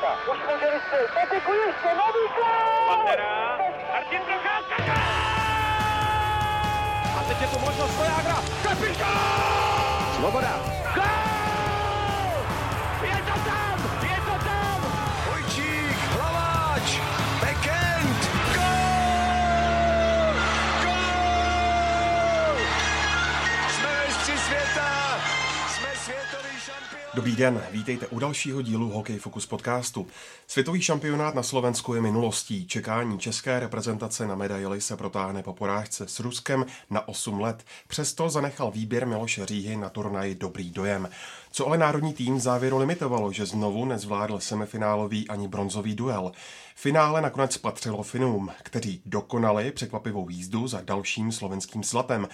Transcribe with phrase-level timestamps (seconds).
[0.00, 0.32] Procházka.
[0.32, 1.10] Už může vystřelit.
[1.14, 2.86] Peteku ještě, nový gol!
[2.88, 3.58] Pantera,
[3.92, 4.94] Martin Procházka!
[7.18, 10.14] A teď je tu možnost Vojágra, kapitán!
[10.16, 10.75] Svoboda.
[27.16, 30.06] Dobrý den, vítejte u dalšího dílu Hokej Focus podcastu.
[30.46, 32.66] Světový šampionát na Slovensku je minulostí.
[32.66, 37.64] Čekání české reprezentace na medaili se protáhne po porážce s Ruskem na 8 let.
[37.88, 41.08] Přesto zanechal výběr Miloše Říhy na turnaji dobrý dojem.
[41.50, 46.32] Co ale národní tým v závěru limitovalo, že znovu nezvládl semifinálový ani bronzový duel.
[46.74, 52.28] Finále nakonec patřilo Finům, kteří dokonali překvapivou jízdu za dalším slovenským zlatem.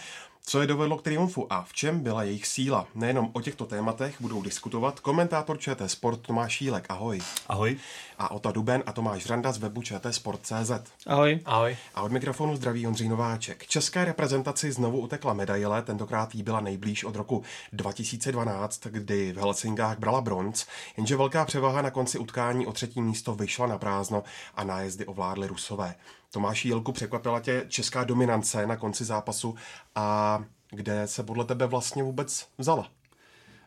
[0.45, 2.87] Co je dovedlo k triumfu a v čem byla jejich síla?
[2.95, 6.87] Nejenom o těchto tématech budou diskutovat komentátor ČT Sport Tomáš Šílek.
[6.89, 7.21] Ahoj.
[7.49, 7.77] Ahoj.
[8.19, 10.71] A Ota Duben a Tomáš Randa z webu ČT Sport.cz.
[11.07, 11.41] Ahoj.
[11.45, 11.77] Ahoj.
[11.95, 13.67] A od mikrofonu zdraví Ondřej Nováček.
[13.67, 19.99] České reprezentaci znovu utekla medaile, tentokrát jí byla nejblíž od roku 2012, kdy v Helsingách
[19.99, 20.67] brala bronz,
[20.97, 24.23] jenže velká převaha na konci utkání o třetí místo vyšla na prázdno
[24.55, 25.95] a nájezdy ovládly Rusové.
[26.35, 29.55] Tomáš Jílku, překvapila tě česká dominance na konci zápasu
[29.95, 30.39] a
[30.71, 32.89] kde se podle tebe vlastně vůbec vzala?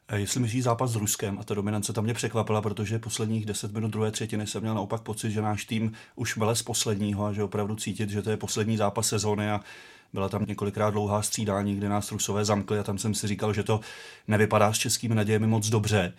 [0.08, 3.73] Eh, Jestli myslíš zápas s Ruskem a ta dominance tam mě překvapila, protože posledních 10
[3.73, 7.33] minut druhé třetiny jsem měl naopak pocit, že náš tým už vele z posledního a
[7.33, 9.61] že opravdu cítit, že to je poslední zápas sezóny a
[10.13, 13.63] byla tam několikrát dlouhá střídání, kde nás Rusové zamkli a tam jsem si říkal, že
[13.63, 13.80] to
[14.27, 16.13] nevypadá s českými nadějemi moc dobře.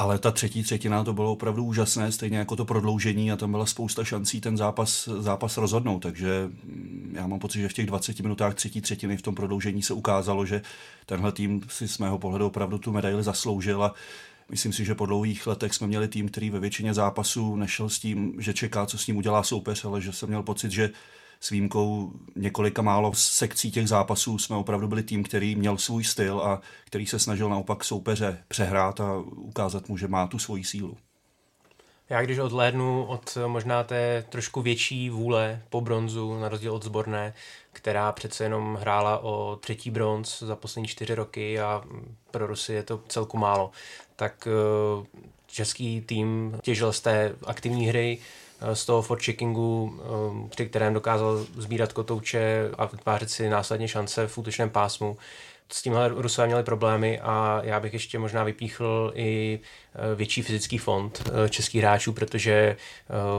[0.00, 3.66] Ale ta třetí třetina to bylo opravdu úžasné, stejně jako to prodloužení a tam byla
[3.66, 5.98] spousta šancí ten zápas, zápas rozhodnout.
[5.98, 9.82] Takže mm, já mám pocit, že v těch 20 minutách třetí třetiny v tom prodloužení
[9.82, 10.62] se ukázalo, že
[11.06, 13.94] tenhle tým si z mého pohledu opravdu tu medaili zasloužil a
[14.50, 17.98] Myslím si, že po dlouhých letech jsme měli tým, který ve většině zápasů nešel s
[17.98, 20.90] tím, že čeká, co s ním udělá soupeř, ale že jsem měl pocit, že
[21.40, 26.40] s výjimkou několika málo sekcí těch zápasů jsme opravdu byli tým, který měl svůj styl
[26.40, 30.96] a který se snažil naopak soupeře přehrát a ukázat mu, že má tu svoji sílu.
[32.10, 37.34] Já když odhlédnu od možná té trošku větší vůle po bronzu, na rozdíl od zborné,
[37.72, 41.84] která přece jenom hrála o třetí bronz za poslední čtyři roky a
[42.30, 43.70] pro Rusy je to celku málo,
[44.16, 45.06] tak eh,
[45.46, 48.18] český tým těžil z té aktivní hry,
[48.74, 54.38] z toho forecheckingu, eh, při kterém dokázal sbírat kotouče a vytvářet si následně šance v
[54.38, 55.16] útočném pásmu.
[55.72, 59.60] S tímhle Rusové měli problémy a já bych ještě možná vypíchl i
[60.14, 62.76] větší fyzický fond českých hráčů, protože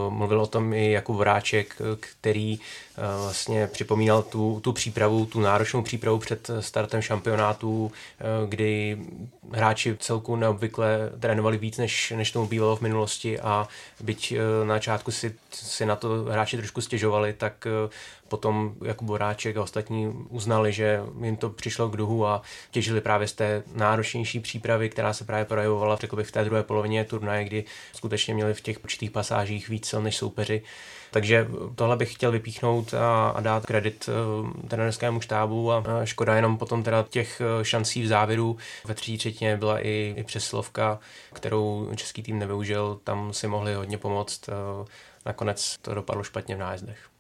[0.10, 2.60] mluvil o tom i Jakub Voráček, který
[2.98, 7.92] vlastně připomínal tu, tu přípravu, tu náročnou přípravu před startem šampionátu,
[8.48, 8.98] kdy
[9.52, 13.68] hráči celku neobvykle trénovali víc, než, než tomu bývalo v minulosti a
[14.00, 14.34] byť
[14.64, 17.68] na začátku si, si na to hráči trošku stěžovali, tak
[18.28, 22.42] potom Jakub Boráček a ostatní uznali, že jim to přišlo k duhu a
[22.72, 26.08] těžili právě z té náročnější přípravy, která se právě projevovala v té
[26.44, 27.64] druhé polovině turnaje, kdy
[27.94, 30.62] skutečně měli v těch určitých pasážích víc sil než soupeři.
[31.12, 36.58] Takže tohle bych chtěl vypíchnout a, a dát kredit uh, trenerskému štábu a, škoda jenom
[36.58, 38.58] potom teda těch šancí v závěru.
[38.86, 41.00] Ve třetí třetině byla i, i přeslovka,
[41.34, 44.48] kterou český tým nevyužil, tam si mohli hodně pomoct.
[44.48, 44.88] Uh,
[45.26, 47.11] nakonec to dopadlo špatně v nájezdech.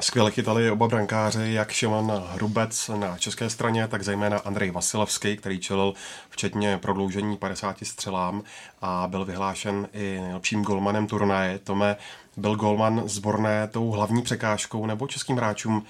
[0.00, 5.60] Skvěle chytali oba brankáři, jak Šimon Hrubec na české straně, tak zejména Andrej Vasilevský, který
[5.60, 5.94] čelil
[6.30, 8.42] včetně prodloužení 50 střelám
[8.82, 11.58] a byl vyhlášen i nejlepším golmanem turnaje.
[11.58, 11.96] Tome,
[12.36, 15.86] byl golman zborné tou hlavní překážkou nebo českým hráčům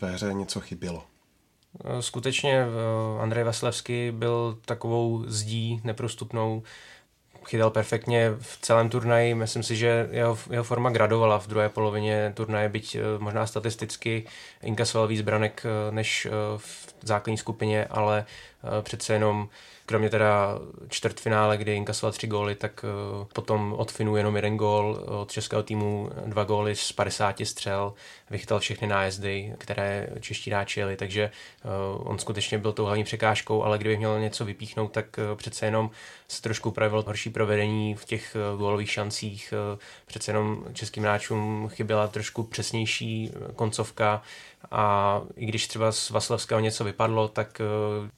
[0.00, 1.04] ve hře něco chybělo?
[2.00, 2.64] Skutečně
[3.20, 6.62] Andrej Vasilevský byl takovou zdí neprostupnou
[7.48, 9.34] chytal perfektně v celém turnaji.
[9.34, 14.24] Myslím si, že jeho, jeho forma gradovala v druhé polovině turnaje, byť možná statisticky
[14.62, 18.24] inkasoval víc branek než v základní skupině, ale
[18.82, 19.48] přece jenom
[19.86, 20.58] kromě teda
[20.88, 22.84] čtvrtfinále, kdy inkasoval tři góly, tak
[23.32, 27.94] potom od Finu jenom jeden gól, od českého týmu dva góly z 50 střel,
[28.30, 31.30] vychytal všechny nájezdy, které čeští hráči jeli, takže
[31.98, 35.06] on skutečně byl tou hlavní překážkou, ale kdybych měl něco vypíchnout, tak
[35.36, 35.90] přece jenom
[36.28, 39.54] se trošku projevilo horší provedení v těch gólových šancích,
[40.06, 44.22] přece jenom českým hráčům chyběla trošku přesnější koncovka,
[44.70, 47.60] a i když třeba z Vasilevského něco vypadlo, tak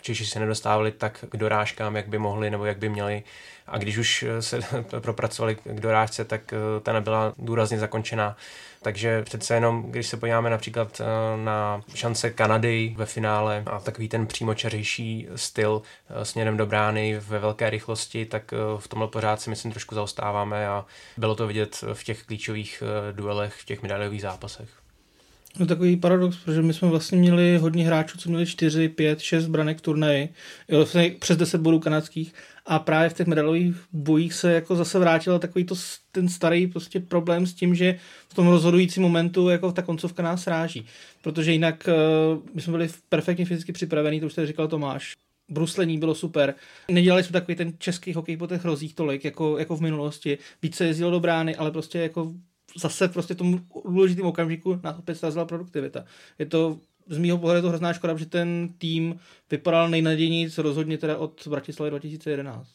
[0.02, 3.22] Češi se nedostávali tak k dorážkám, jak by mohli nebo jak by měli.
[3.66, 4.60] A když už se
[5.00, 8.36] propracovali k dorážce, tak ta nebyla důrazně zakončená.
[8.82, 11.00] Takže přece jenom, když se podíváme například
[11.44, 15.82] na šance Kanady ve finále a takový ten přímočařejší styl
[16.22, 20.84] směrem do brány ve velké rychlosti, tak v tomhle pořád si myslím trošku zaostáváme a
[21.16, 22.82] bylo to vidět v těch klíčových
[23.12, 24.68] duelech, v těch medailových zápasech.
[25.58, 29.46] No takový paradox, protože my jsme vlastně měli hodně hráčů, co měli 4, 5, 6
[29.46, 30.28] branek turnaji,
[30.70, 32.34] vlastně přes 10 bodů kanadských
[32.66, 35.74] a právě v těch medailových bojích se jako zase vrátil takový to,
[36.12, 37.98] ten starý prostě problém s tím, že
[38.28, 40.86] v tom rozhodujícím momentu jako ta koncovka nás ráží.
[41.22, 45.16] Protože jinak uh, my jsme byli perfektně fyzicky připravení, to už tady říkal Tomáš.
[45.48, 46.54] Bruslení bylo super.
[46.90, 50.38] Nedělali jsme takový ten český hokej po těch rozích tolik, jako, jako v minulosti.
[50.62, 52.32] Více jezdilo do brány, ale prostě jako
[52.76, 56.04] zase prostě tomu důležitým okamžiku nás opět srazila produktivita.
[56.38, 56.78] Je to
[57.08, 59.20] z mýho pohledu to hrozná škoda, že ten tým
[59.50, 62.68] vypadal nejnadějněji rozhodně teda od Bratislavy 2011.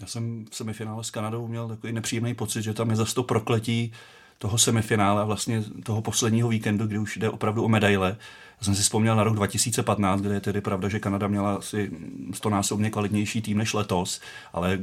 [0.00, 3.22] Já jsem v semifinále s Kanadou měl takový nepříjemný pocit, že tam je zase to
[3.22, 3.92] prokletí
[4.38, 8.16] toho semifinále a vlastně toho posledního víkendu, kdy už jde opravdu o medaile.
[8.60, 11.90] Já jsem si vzpomněl na rok 2015, kde je tedy pravda, že Kanada měla asi
[12.34, 14.20] stonásobně kvalitnější tým než letos,
[14.52, 14.78] ale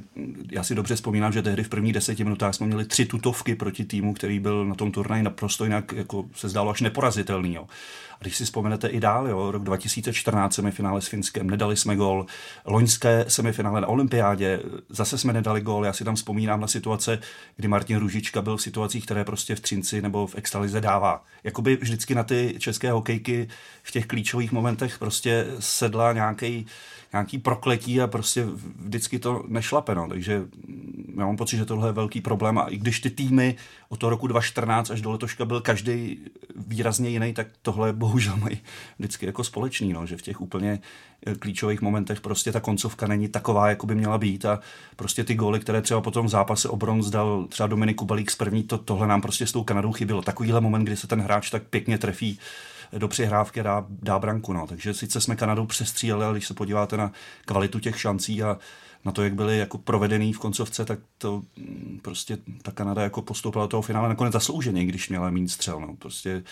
[0.52, 3.86] já si dobře vzpomínám, že tehdy v prvních deseti minutách jsme měli tři tutovky proti
[3.86, 7.54] týmu, který byl na tom turnaji naprosto jinak, jako se zdálo až neporazitelný.
[7.54, 7.68] Jo.
[8.20, 12.26] Když si vzpomenete i dál, jo, rok 2014 semifinále s Finskem, nedali jsme gol.
[12.66, 14.60] Loňské semifinále na olympiádě,
[14.90, 15.86] zase jsme nedali gol.
[15.86, 17.20] Já si tam vzpomínám na situace,
[17.56, 21.24] kdy Martin Růžička byl v situacích, které prostě v Třinci nebo v extralize dává.
[21.44, 23.48] Jakoby vždycky na ty české hokejky
[23.84, 26.66] v těch klíčových momentech prostě sedla nějaký
[27.14, 28.46] nějaký prokletí a prostě
[28.80, 29.96] vždycky to nešlape.
[29.96, 30.08] No.
[30.08, 30.42] Takže
[31.18, 33.56] já mám pocit, že tohle je velký problém a i když ty týmy
[33.90, 36.20] od toho roku 2014 až do letoška byl každý
[36.56, 38.62] výrazně jiný, tak tohle bohužel mají
[39.00, 40.80] vždycky jako společný, no, že v těch úplně
[41.26, 44.60] eh, klíčových momentech prostě ta koncovka není taková, jako by měla být a
[44.96, 48.36] prostě ty góly, které třeba potom v zápase o bronz dal třeba Dominik Kubalík z
[48.36, 50.22] první, to, tohle nám prostě s tou Kanadou chybělo.
[50.22, 52.40] Takovýhle moment, kdy se ten hráč tak pěkně trefí
[52.98, 54.54] do přihrávky dá, dá branku.
[54.54, 54.68] No.
[54.68, 57.12] Takže sice jsme Kanadou přestříleli, ale když se podíváte na
[57.46, 58.58] kvalitu těch šancí a
[59.06, 63.22] na to, jak byly jako provedený v koncovce, tak to mm, prostě ta Kanada jako
[63.22, 65.80] postoupila do toho finále nakonec zaslouženě, když měla méně střel.
[65.80, 65.96] No.
[65.96, 66.44] Prostě e,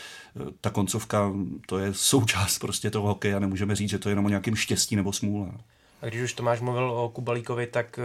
[0.61, 1.33] ta koncovka,
[1.67, 4.55] to je součást prostě toho hokeje a nemůžeme říct, že to je jenom o nějakém
[4.55, 5.47] štěstí nebo smůle.
[5.51, 5.59] No.
[6.01, 8.01] A když už Tomáš mluvil o Kubalíkovi, tak e,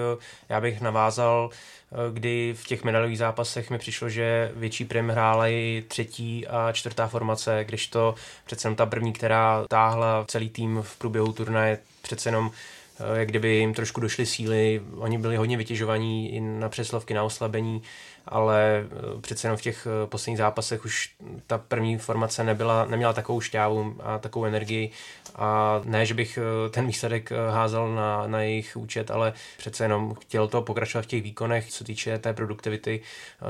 [0.48, 5.48] já bych navázal, e, kdy v těch medailových zápasech mi přišlo, že větší prim hrála
[5.48, 8.14] i třetí a čtvrtá formace, když to
[8.46, 12.75] přece jenom ta první, která táhla celý tým v průběhu turnaje, přece jenom Eh,
[13.14, 17.82] jak kdyby jim trošku došly síly, oni byli hodně vytěžovaní i na přeslovky, na oslabení,
[18.26, 21.14] ale eh, přece jenom v těch eh, posledních zápasech už
[21.46, 24.90] ta první formace nebyla, neměla takovou šťávu a takovou energii.
[25.34, 26.38] A ne, že bych
[26.70, 31.22] ten výsledek házel na, na jejich účet, ale přece jenom chtěl to pokračovat v těch
[31.22, 33.00] výkonech, co týče té produktivity,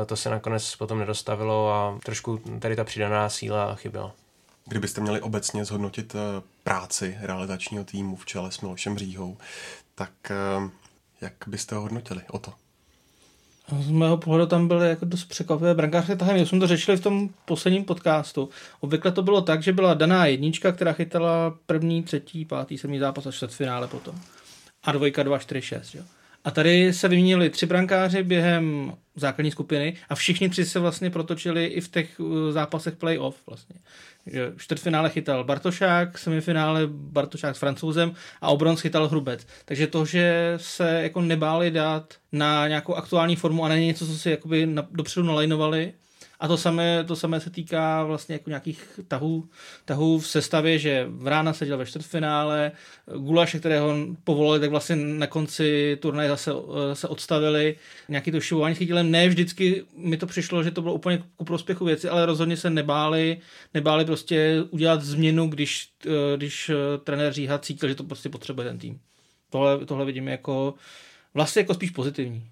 [0.06, 4.25] to se nakonec potom nedostavilo a trošku tady ta přidaná síla chyběla.
[4.68, 9.36] Kdybyste měli obecně zhodnotit eh, práci realizačního týmu v čele s Milošem Říhou,
[9.94, 10.70] tak eh,
[11.20, 12.52] jak byste ho hodnotili o to?
[13.80, 16.40] Z mého pohledu tam byly jako dost překvapivé brankářské tahy.
[16.40, 18.48] My jsme to řešili v tom posledním podcastu.
[18.80, 23.26] Obvykle to bylo tak, že byla daná jednička, která chytala první, třetí, pátý, sedmý zápas
[23.26, 24.20] a čtvrtfinále potom.
[24.82, 25.94] A dvojka, dva, čtyři, šest.
[25.94, 26.02] Jo.
[26.46, 31.66] A tady se vyměnili tři brankáři během základní skupiny a všichni tři se vlastně protočili
[31.66, 33.76] i v těch uh, zápasech playoff vlastně.
[34.56, 39.46] Čtvrtfinále chytal Bartošák, semifinále Bartošák s francouzem a obronc chytal Hrubec.
[39.64, 44.18] Takže to, že se jako nebáli dát na nějakou aktuální formu a na něco, co
[44.18, 45.92] si jakoby dopředu nalajnovali,
[46.40, 49.48] a to samé, to samé se týká vlastně jako nějakých tahů,
[49.84, 52.72] tahů v sestavě, že Vrána seděl ve čtvrtfinále,
[53.16, 56.50] Gulaše, kterého povolili, tak vlastně na konci turnaje zase,
[56.92, 57.76] se odstavili.
[58.08, 59.10] Nějaký to šivování s chytilem.
[59.10, 62.70] Ne vždycky mi to přišlo, že to bylo úplně ku prospěchu věci, ale rozhodně se
[62.70, 63.38] nebáli,
[63.74, 65.88] nebáli prostě udělat změnu, když,
[66.36, 66.70] když
[67.04, 69.00] trenér Říha cítil, že to prostě potřebuje ten tým.
[69.50, 70.74] Tohle, tohle vidím jako
[71.34, 72.50] vlastně jako spíš pozitivní.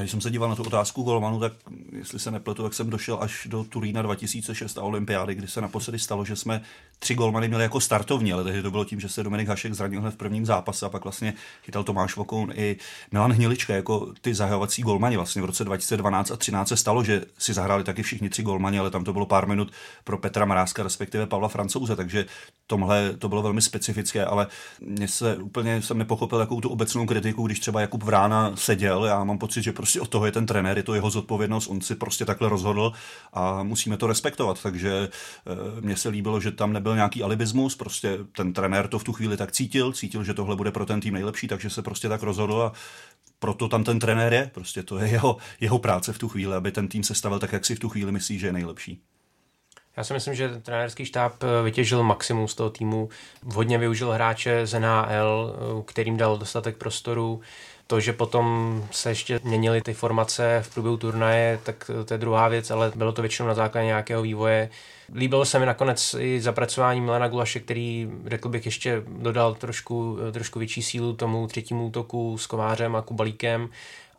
[0.00, 1.52] Když jsem se díval na tu otázku golmanu, tak
[1.92, 5.98] jestli se nepletu, tak jsem došel až do Turína 2006 a olympiády, kdy se naposledy
[5.98, 6.62] stalo, že jsme
[6.98, 10.00] tři golmany měli jako startovní, ale tehdy to bylo tím, že se Dominik Hašek zranil
[10.00, 12.76] hned v prvním zápase a pak vlastně chytal Tomáš Vokoun i
[13.12, 15.16] Milan Hnilička jako ty zahajovací golmani.
[15.16, 18.78] Vlastně v roce 2012 a 13 se stalo, že si zahráli taky všichni tři golmani,
[18.78, 19.72] ale tam to bylo pár minut
[20.04, 22.26] pro Petra Mrázka, respektive Pavla Francouze, takže
[22.66, 24.46] tomhle to bylo velmi specifické, ale
[24.80, 29.24] mě se úplně jsem nepochopil jakou tu obecnou kritiku, když třeba Jakub Vrána seděl, já
[29.24, 31.80] mám pocit, že prostě prostě od toho je ten trenér, je to jeho zodpovědnost, on
[31.80, 32.92] si prostě takhle rozhodl
[33.32, 34.62] a musíme to respektovat.
[34.62, 39.04] Takže eh, mně se líbilo, že tam nebyl nějaký alibismus, prostě ten trenér to v
[39.04, 42.08] tu chvíli tak cítil, cítil, že tohle bude pro ten tým nejlepší, takže se prostě
[42.08, 42.72] tak rozhodl a
[43.38, 46.72] proto tam ten trenér je, prostě to je jeho, jeho práce v tu chvíli, aby
[46.72, 49.02] ten tým se stavil tak, jak si v tu chvíli myslí, že je nejlepší.
[49.96, 53.08] Já si myslím, že trenérský štáb eh, vytěžil maximum z toho týmu,
[53.54, 57.40] hodně využil hráče z NHL, eh, kterým dal dostatek prostoru.
[57.86, 62.48] To, že potom se ještě měnily ty formace v průběhu turnaje, tak to je druhá
[62.48, 64.70] věc, ale bylo to většinou na základě nějakého vývoje.
[65.14, 70.58] Líbilo se mi nakonec i zapracování Milena Gulaše, který, řekl bych, ještě dodal trošku, trošku
[70.58, 73.68] větší sílu tomu třetímu útoku s Kovářem a Kubalíkem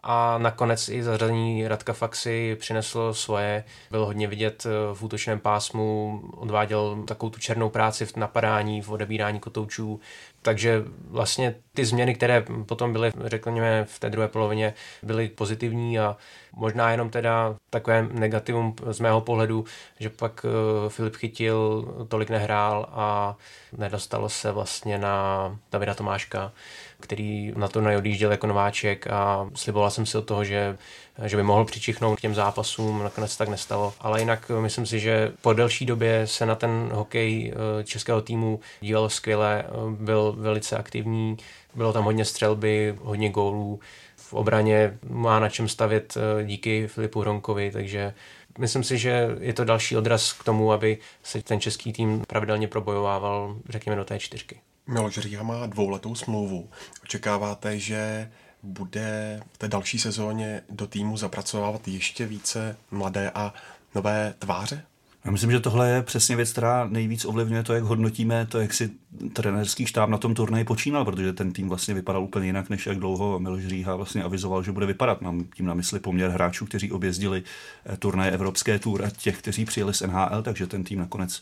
[0.03, 3.63] a nakonec i zařazení Radka Faxy přineslo svoje.
[3.91, 8.91] Bylo hodně vidět eh, v útočném pásmu, odváděl takovou tu černou práci v napadání, v
[8.91, 9.99] odebírání kotoučů,
[10.41, 14.73] takže vlastně ty změny, které potom byly, řekněme, v té druhé polovině,
[15.03, 16.17] byly pozitivní a
[16.53, 19.65] možná jenom teda takové negativum z mého pohledu,
[19.99, 23.37] že pak eh, Filip Chytil tolik nehrál a
[23.77, 26.51] nedostalo se vlastně na Davida Tomáška,
[26.99, 30.77] který na to neodjížděl jako nováček a sliboval jsem si od toho, že,
[31.25, 33.93] že by mohl přičichnout k těm zápasům, nakonec tak nestalo.
[33.99, 38.59] Ale jinak myslím si, že po delší době se na ten hokej eh, českého týmu
[38.81, 41.37] díval skvěle, eh, byl velice aktivní,
[41.75, 43.79] bylo tam hodně střelby, hodně gólů,
[44.15, 48.13] v obraně má na čem stavět eh, díky Filipu Hronkovi, takže
[48.57, 52.67] myslím si, že je to další odraz k tomu, aby se ten český tým pravidelně
[52.67, 54.59] probojovával, řekněme, do té čtyřky.
[54.87, 56.69] Miloš Říha má dvouletou smlouvu.
[57.03, 58.31] Očekáváte, že
[58.63, 63.53] bude v té další sezóně do týmu zapracovávat ještě více mladé a
[63.95, 64.83] nové tváře?
[65.25, 68.73] Já myslím, že tohle je přesně věc, která nejvíc ovlivňuje to, jak hodnotíme to, jak
[68.73, 68.89] si
[69.33, 72.97] trenérský štáb na tom turnaji počínal, protože ten tým vlastně vypadal úplně jinak, než jak
[72.97, 75.21] dlouho Miloš Říha vlastně avizoval, že bude vypadat.
[75.21, 77.43] Mám tím na mysli poměr hráčů, kteří objezdili
[77.85, 81.41] eh, turnaje Evropské tour a těch, kteří přijeli z NHL, takže ten tým nakonec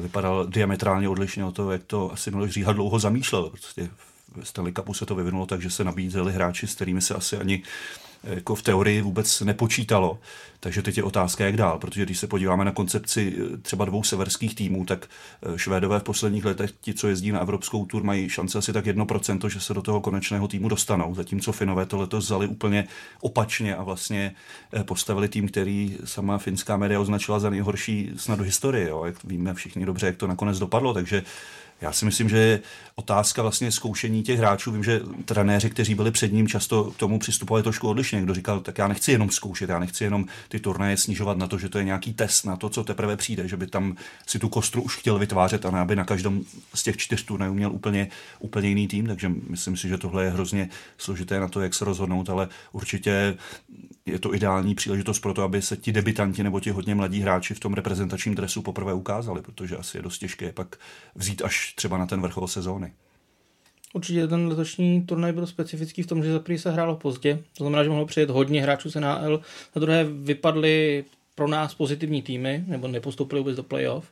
[0.00, 3.50] vypadal diametrálně odlišně od toho, jak to asi Miloš Říha dlouho zamýšlel.
[3.50, 3.90] Prostě
[4.40, 7.36] v Stanley Cupu se to vyvinulo tak, že se nabízeli hráči, s kterými se asi
[7.36, 7.62] ani
[8.24, 10.18] jako v teorii vůbec nepočítalo.
[10.60, 14.02] Takže teď je otázka, jak dál, protože když se podíváme na koncepci eh, třeba dvou
[14.02, 15.06] severských týmů, tak
[15.42, 18.86] eh, Švédové v posledních letech, ti, co jezdí na Evropskou tur, mají šance asi tak
[18.86, 22.88] 1%, že se do toho konečného týmu dostanou, zatímco Finové to letos vzali úplně
[23.20, 24.34] opačně a vlastně
[24.72, 28.88] eh, postavili tým, který sama finská média označila za nejhorší snad do historie.
[28.88, 29.04] Jo.
[29.04, 31.22] Jak víme všichni dobře, jak to nakonec dopadlo, takže
[31.80, 32.60] já si myslím, že je
[32.94, 34.72] otázka vlastně zkoušení těch hráčů.
[34.72, 38.22] Vím, že trenéři, kteří byli před ním, často k tomu přistupovali trošku odlišně.
[38.22, 41.58] Kdo říkal, tak já nechci jenom zkoušet, já nechci jenom ty turnaje snižovat na to,
[41.58, 43.96] že to je nějaký test na to, co teprve přijde, že by tam
[44.26, 46.44] si tu kostru už chtěl vytvářet a ne aby na každém
[46.74, 48.08] z těch čtyř turnajů měl úplně,
[48.38, 49.06] úplně jiný tým.
[49.06, 50.68] Takže myslím si, že tohle je hrozně
[50.98, 53.36] složité na to, jak se rozhodnout, ale určitě
[54.06, 57.54] je to ideální příležitost pro to, aby se ti debitanti nebo ti hodně mladí hráči
[57.54, 60.76] v tom reprezentačním dresu poprvé ukázali, protože asi je dost těžké pak
[61.14, 62.92] vzít až třeba na ten vrchol sezóny.
[63.94, 67.64] Určitě ten letošní turnaj byl specifický v tom, že za prvý se hrálo pozdě, to
[67.64, 69.40] znamená, že mohlo přijet hodně hráčů z NHL,
[69.74, 74.10] za druhé vypadly pro nás pozitivní týmy, nebo nepostoupili vůbec do playoff.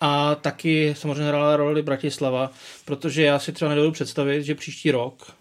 [0.00, 2.50] A taky samozřejmě hrála roli Bratislava,
[2.84, 5.32] protože já si třeba nedovedu představit, že příští rok,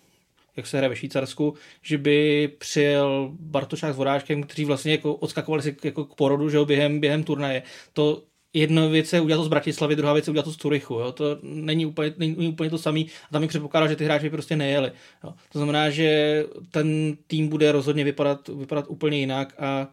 [0.57, 5.63] jak se hraje ve Švýcarsku, že by přijel Bartošák s Vodáčkem, kteří vlastně jako odskakovali
[5.63, 7.63] si jako k porodu že během, během turnaje.
[7.93, 8.23] To
[8.55, 10.93] jedna věc je udělat to z Bratislavy, druhá věc je udělat to z Turychu.
[10.93, 11.11] Jo?
[11.11, 14.55] To není úplně, není úplně to samý a tam mi předpokládá, že ty hráči prostě
[14.55, 14.91] nejeli.
[15.23, 15.33] Jo?
[15.51, 19.87] To znamená, že ten tým bude rozhodně vypadat, vypadat úplně jinak a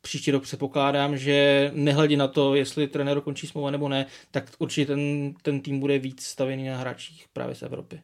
[0.00, 4.86] příští rok předpokládám, že nehledě na to, jestli trenér končí smlouva nebo ne, tak určitě
[4.86, 8.00] ten, ten tým bude víc stavěný na hráčích právě z Evropy.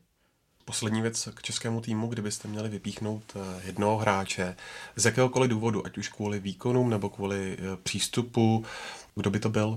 [0.64, 4.56] Poslední věc k českému týmu, kdybyste měli vypíchnout eh, jednoho hráče
[4.96, 8.64] z jakéhokoliv důvodu, ať už kvůli výkonům nebo kvůli eh, přístupu,
[9.14, 9.76] kdo by to byl?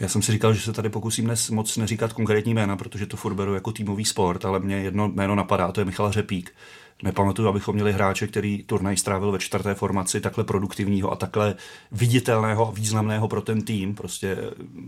[0.00, 3.16] Já jsem si říkal, že se tady pokusím dnes moc neříkat konkrétní jména, protože to
[3.16, 6.54] furt beru jako týmový sport, ale mě jedno jméno napadá, to je Michal Řepík
[7.02, 11.54] nepamatuju, abychom měli hráče, který turnaj strávil ve čtvrté formaci, takhle produktivního a takhle
[11.92, 13.94] viditelného a významného pro ten tým.
[13.94, 14.36] Prostě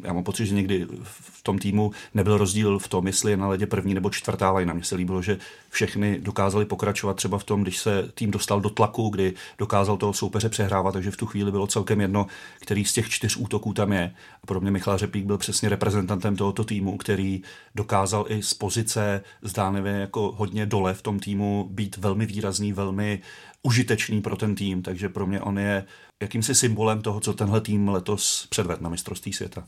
[0.02, 3.48] já mám pocit, že někdy v tom týmu nebyl rozdíl v tom, jestli je na
[3.48, 4.74] ledě první nebo čtvrtá lajna.
[4.74, 5.38] Mně se líbilo, že
[5.70, 10.12] všechny dokázali pokračovat třeba v tom, když se tým dostal do tlaku, kdy dokázal toho
[10.12, 12.26] soupeře přehrávat, takže v tu chvíli bylo celkem jedno,
[12.60, 14.14] který z těch čtyř útoků tam je.
[14.42, 17.42] A pro mě Michal Řepík byl přesně reprezentantem tohoto týmu, který
[17.74, 23.22] dokázal i z pozice zdánlivě jako hodně dole v tom týmu být velmi výrazný, velmi
[23.62, 25.84] užitečný pro ten tým, takže pro mě on je
[26.22, 29.66] jakýmsi symbolem toho, co tenhle tým letos předvedl na mistrovství světa.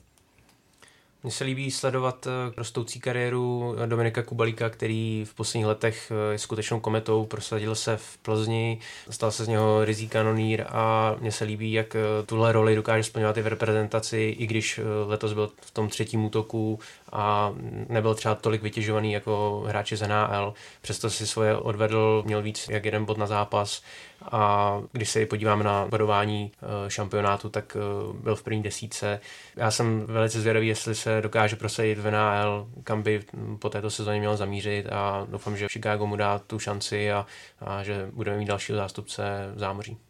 [1.22, 6.38] Mně se líbí sledovat eh, rostoucí kariéru Dominika Kubalíka, který v posledních letech eh, je
[6.38, 8.78] skutečnou kometou, prosadil se v Plzni,
[9.10, 13.04] stal se z něho rizí kanonýr a mně se líbí, jak eh, tuhle roli dokáže
[13.04, 16.78] splňovat i v reprezentaci, i když letos byl v tom třetím útoku
[17.12, 17.54] a
[17.88, 22.84] nebyl třeba tolik vytěžovaný jako hráči z NHL, přesto si svoje odvedl, měl víc jak
[22.84, 23.82] jeden bod na zápas
[24.22, 26.52] a když se podíváme na bodování
[26.88, 27.76] šampionátu, tak
[28.20, 29.20] byl v první desíce.
[29.56, 33.25] Já jsem velice zvědavý, jestli se dokáže prosadit v NHL, kam by
[33.58, 37.26] po této sezóně měl zamířit a doufám, že Chicago mu dá tu šanci a,
[37.60, 40.08] a že budeme mít dalšího zástupce v zámoří.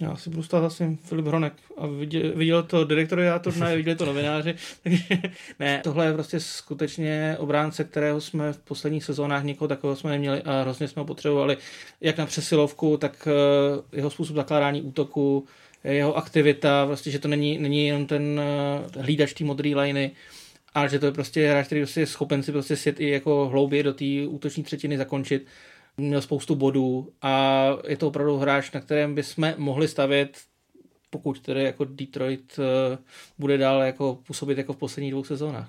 [0.00, 4.04] Já si budu stát asi Filip Hronek a viděl, viděl to direktoriát turnaje, viděli to
[4.06, 5.04] novináři, takže
[5.58, 10.42] ne, tohle je prostě skutečně obránce, kterého jsme v posledních sezónách někoho takového jsme neměli
[10.42, 11.56] a hrozně jsme ho potřebovali
[12.00, 15.46] jak na přesilovku, tak eh, jeho způsob zakládání útoku,
[15.84, 18.40] jeho aktivita, prostě, že to není, není jenom ten
[18.94, 20.10] uh, hlídač té modré liney,
[20.74, 23.48] ale že to je prostě hráč, který prostě je schopen si prostě sjet i jako
[23.48, 25.46] hlouběji do té útoční třetiny zakončit.
[25.96, 30.38] Měl spoustu bodů a je to opravdu hráč, na kterém bychom mohli stavět
[31.14, 32.64] pokud tedy jako Detroit uh,
[33.38, 35.68] bude dál jako působit jako v posledních dvou sezónách.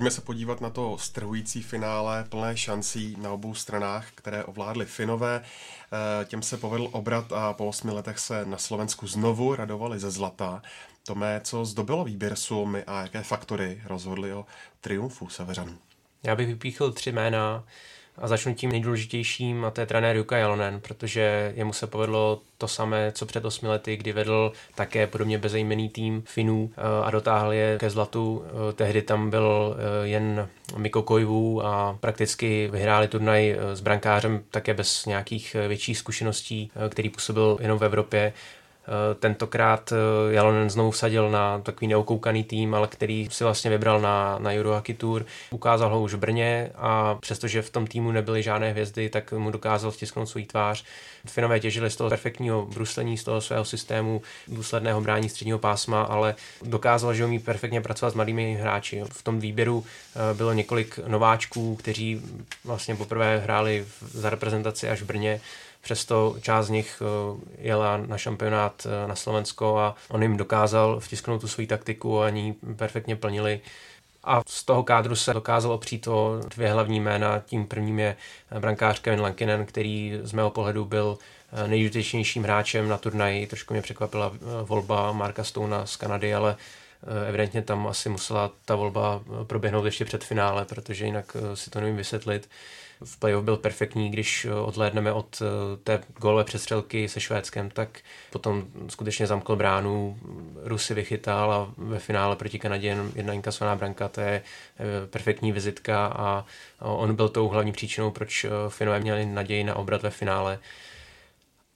[0.00, 5.42] Pojďme se podívat na to strhující finále, plné šancí na obou stranách, které ovládly Finové.
[5.42, 10.10] Eh, těm se povedl obrat a po osmi letech se na Slovensku znovu radovali ze
[10.10, 10.62] zlata.
[11.06, 14.46] Tome, co zdobilo výběr sumy a jaké faktory rozhodly o
[14.80, 15.78] triumfu Severanů?
[16.22, 17.64] Já bych vypíchl tři jména.
[18.20, 22.68] A začnu tím nejdůležitějším a to je trenér Juka Jalonen, protože jemu se povedlo to
[22.68, 27.52] samé, co před osmi lety, kdy vedl také podobně bezejmený tým Finů eh, a dotáhl
[27.52, 28.44] je ke zlatu.
[28.44, 34.74] Eh, tehdy tam byl eh, jen Miko Kojvu a prakticky vyhráli turnaj s brankářem také
[34.74, 38.32] bez nějakých větších zkušeností, který působil jenom v Evropě.
[38.90, 44.00] Eh, tentokrát eh, Jalonen znovu vsadil na takový neokoukaný tým, ale který si vlastně vybral
[44.00, 45.26] na, na Eurohockey Tour.
[45.50, 49.50] Ukázal ho už v Brně a přestože v tom týmu nebyly žádné hvězdy, tak mu
[49.50, 50.84] dokázal vtisknout svůj tvář.
[51.26, 56.34] Finové těžili z toho perfektního bruslení, z toho svého systému, důsledného brání středního pásma, ale
[56.62, 59.02] dokázal, že umí perfektně pracovat s mladými hráči.
[59.12, 62.22] V tom výběru eh, bylo několik nováčků, kteří
[62.64, 65.40] vlastně poprvé hráli za reprezentaci až v Brně
[65.80, 71.00] Přesto část z nich eh, jela na šampionát eh, na Slovensko a on jim dokázal
[71.00, 73.60] vtisknout tu svoji taktiku a oni perfektně plnili.
[74.24, 77.42] A z toho kádru se dokázal opřít o dvě hlavní jména.
[77.46, 78.16] Tím prvním je
[78.60, 81.18] brankář Kevin Lankinen, který z mého pohledu byl
[81.52, 83.46] eh, nejdůležitějším hráčem na turnaji.
[83.46, 86.56] Trošku mě překvapila volba Marka Stouna z Kanady, ale
[87.28, 91.96] evidentně tam asi musela ta volba proběhnout ještě před finále, protože jinak si to nevím
[91.96, 92.48] vysvětlit
[93.04, 97.98] v playoff byl perfektní, když eh, odhlédneme od eh, té golové přestřelky se Švédskem, tak
[98.30, 100.18] potom skutečně zamkl bránu,
[100.62, 105.52] Rusy vychytal a ve finále proti Kanadě jen jedna inkasovaná branka, to je eh, perfektní
[105.52, 106.44] vizitka a
[106.78, 110.58] on byl tou hlavní příčinou, proč Finové měli naději na obrat ve finále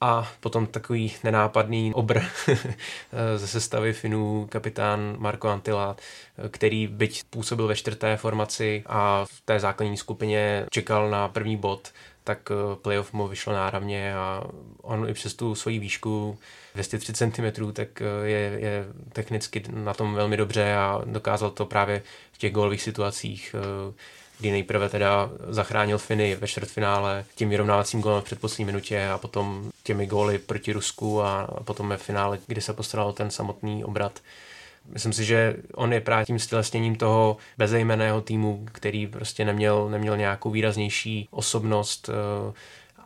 [0.05, 2.21] a potom takový nenápadný obr
[3.35, 5.95] ze sestavy Finů, kapitán Marko Antila,
[6.49, 11.91] který byť působil ve čtvrté formaci a v té základní skupině čekal na první bod,
[12.23, 14.43] tak eh, playoff mu vyšlo náravně a
[14.81, 16.37] on i přes tu svoji výšku
[16.73, 22.01] 230 cm, tak eh, je, je technicky na tom velmi dobře a dokázal to právě
[22.31, 23.93] v těch gólových situacích eh,
[24.39, 29.71] kdy nejprve teda zachránil Finy ve čtvrtfinále tím vyrovnávacím gólem v předposlední minutě a potom
[29.83, 34.19] těmi góly proti Rusku a potom ve finále, kdy se postaral ten samotný obrat.
[34.93, 40.17] Myslím si, že on je právě tím stělesněním toho bezejmeného týmu, který prostě neměl, neměl
[40.17, 42.53] nějakou výraznější osobnost, eh,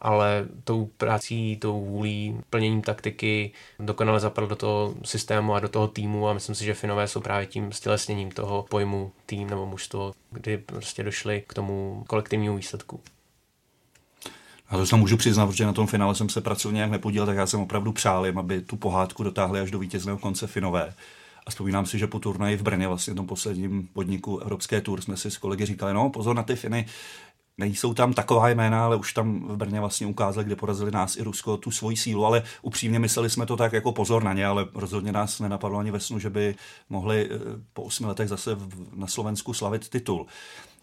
[0.02, 5.88] ale tou prací, tou vůlí, plněním taktiky dokonale zapadl do toho systému a do toho
[5.88, 10.14] týmu a myslím si, že Finové jsou právě tím stělesněním toho pojmu tým nebo mužstvo,
[10.32, 13.00] kdy prostě došli k tomu kolektivnímu výsledku.
[14.70, 17.38] A to se můžu přiznat, protože na tom finále jsem se pracovně nějak nepodílel, tak
[17.38, 20.94] já jsem opravdu přál jim, aby tu pohádku dotáhli až do vítězného konce Finové.
[21.48, 25.18] A vzpomínám si, že po turnaji v Brně, vlastně tom posledním podniku Evropské tour, jsme
[25.18, 26.86] si s kolegy říkali, no pozor na ty Finy,
[27.60, 31.24] nejsou tam taková jména, ale už tam v Brně vlastně ukázali, kde porazili nás i
[31.24, 34.68] Rusko, tu svoji sílu, ale upřímně mysleli jsme to tak jako pozor na ně, ale
[34.74, 36.56] rozhodně nás nenapadlo ani ve snu, že by
[36.90, 37.38] mohli eh,
[37.74, 38.58] po osmi letech zase
[38.96, 40.28] na Slovensku slavit titul.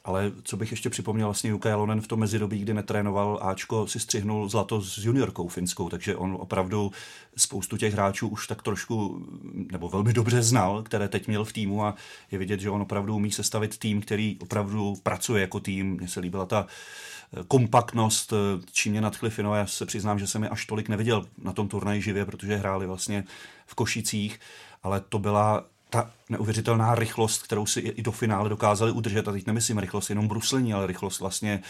[0.06, 4.00] Ale co bych ještě připomněl, vlastně Jukka Jalonen v tom mezidobí, kdy netrénoval Ačko, si
[4.00, 6.92] střihnul zlato s juniorkou finskou, takže on opravdu
[7.36, 9.26] spoustu těch hráčů už tak trošku,
[9.72, 11.94] nebo velmi dobře znal, které teď měl v týmu a
[12.30, 15.96] je vidět, že on opravdu umí sestavit tým, který opravdu pracuje jako tým.
[15.96, 19.58] Mně se líbila ta eh, kompaktnost, eh, čím mě nadchli Finové.
[19.58, 22.86] Já se přiznám, že jsem je až tolik neviděl na tom turnaji živě, protože hráli
[22.86, 23.24] vlastně
[23.66, 24.40] v Košicích,
[24.82, 25.64] ale to byla
[25.96, 30.28] ta neuvěřitelná rychlost, kterou si i do finále dokázali udržet, a teď nemyslím rychlost jenom
[30.28, 31.62] bruslení, ale rychlost vlastně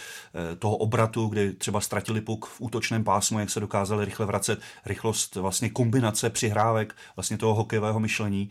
[0.53, 4.61] eh, toho obratu, kdy třeba ztratili puk v útočném pásmu, jak se dokázali rychle vracet,
[4.87, 8.51] rychlost vlastně kombinace přihrávek vlastně toho hokejového myšlení.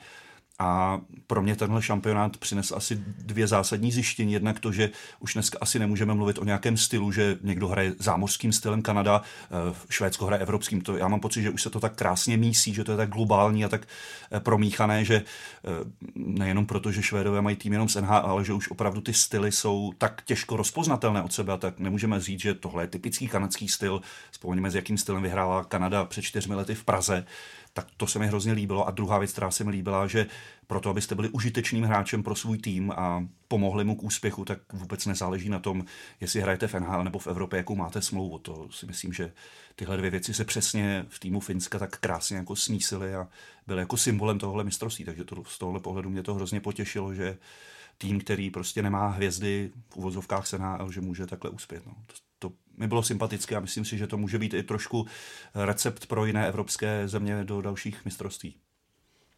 [0.59, 4.33] A pro mě tenhle šampionát přinesl asi dvě zásadní zjištění.
[4.33, 4.89] Jednak to, že
[5.19, 9.75] už dneska asi nemůžeme mluvit o nějakém stylu, že někdo hraje zámořským stylem Kanada, eh,
[9.89, 10.81] Švédsko hraje evropským.
[10.81, 13.09] To, já mám pocit, že už se to tak krásně mísí, že to je tak
[13.09, 13.87] globální a tak
[14.31, 15.69] eh, promíchané, že eh,
[16.15, 19.51] nejenom proto, že Švédové mají tým jenom z NHL, ale že už opravdu ty styly
[19.51, 23.67] jsou tak těžko rozpoznatelné od sebe a tak nemůžeme říct, že tohle je typický kanadský
[23.67, 24.01] styl.
[24.31, 27.25] Vzpomeňme, s jakým stylem vyhrála Kanada před čtyřmi lety v Praze
[27.77, 28.87] tak to se mi hrozně líbilo.
[28.87, 30.25] A druhá věc, která se mi líbila, že
[30.67, 35.05] proto, abyste byli užitečným hráčem pro svůj tým a pomohli mu k úspěchu, tak vůbec
[35.05, 35.85] nezáleží na tom,
[36.21, 38.39] jestli hrajete v NHL nebo v Evropě, jakou máte smlouvu.
[38.39, 39.33] To si myslím, že
[39.75, 43.27] tyhle dvě věci se přesně v týmu Finska tak krásně jako smísily a
[43.67, 45.05] byly jako symbolem tohle mistrovství.
[45.05, 47.37] Takže to, z tohle pohledu mě to hrozně potěšilo, že
[47.97, 51.85] tým, který prostě nemá hvězdy v uvozovkách NHL, že může takhle uspět.
[51.85, 51.93] No.
[52.07, 55.05] To, to mi bylo sympatické a myslím si, že to může být i trošku
[55.55, 58.55] recept pro jiné evropské země do dalších mistrovství.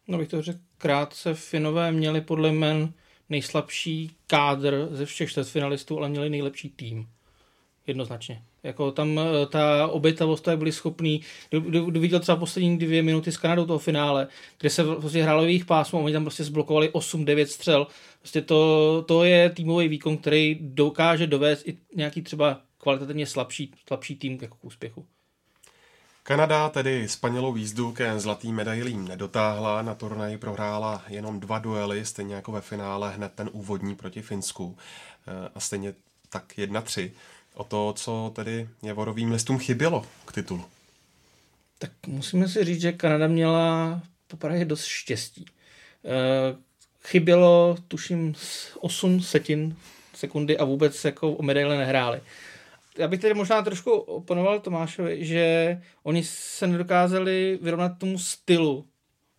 [0.08, 2.92] No bych to řekl krátce, Finové měli podle men
[3.28, 7.08] nejslabší kádr ze všech čtvrtfinalistů, ale měli nejlepší tým.
[7.86, 8.42] Jednoznačně.
[8.62, 13.36] Jako tam eh, ta obětavost, jak byli schopní, kdo viděl třeba poslední dvě minuty s
[13.36, 14.28] Kanadou toho finále,
[14.60, 17.86] kde se prostě hrálo jejich pásmo, oni tam prostě zblokovali 8-9 střel.
[18.18, 24.16] Prostě to, to je týmový výkon, který dokáže dovést i nějaký třeba kvalitativně slabší, slabší
[24.16, 25.06] tým jako k úspěchu.
[26.22, 32.34] Kanada tedy spanilou výzdu ke zlatým medailím nedotáhla, na turnaji prohrála jenom dva duely, stejně
[32.34, 34.76] jako ve finále hned ten úvodní proti Finsku
[35.26, 35.94] eh, a stejně
[36.30, 37.10] tak 1-3.
[37.54, 40.64] O to, co tedy Javorovým listům chybělo k titulu.
[41.78, 45.46] Tak musíme si říct, že Kanada měla popravdě dost štěstí.
[46.04, 46.56] Eh,
[47.04, 48.34] chybělo, tuším,
[48.80, 49.76] 8 setin
[50.14, 52.20] sekundy a vůbec jako o medaile nehráli
[52.98, 58.86] já bych tedy možná trošku oponoval Tomášovi, že oni se nedokázali vyrovnat tomu stylu,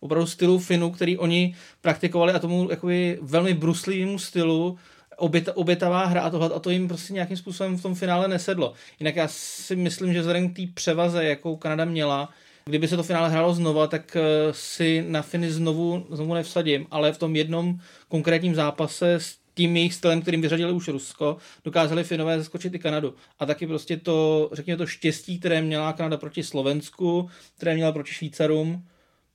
[0.00, 4.78] opravdu stylu Finu, který oni praktikovali a tomu jakoby velmi bruslivému stylu,
[5.16, 8.72] oběta, obětavá hra a, tohle, a to jim prostě nějakým způsobem v tom finále nesedlo.
[9.00, 12.28] Jinak já si myslím, že vzhledem k té převaze, jakou Kanada měla,
[12.64, 17.12] kdyby se to finále hrálo znova, tak eh, si na Finy znovu, znovu nevsadím, ale
[17.12, 22.38] v tom jednom konkrétním zápase s tím jejich stylem, kterým vyřadili už Rusko, dokázali Finové
[22.38, 23.14] zaskočit i Kanadu.
[23.38, 28.12] A taky prostě to, řekněme, to štěstí, které měla Kanada proti Slovensku, které měla proti
[28.12, 28.86] Švýcarům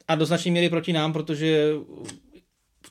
[0.07, 1.73] a do značné míry proti nám, protože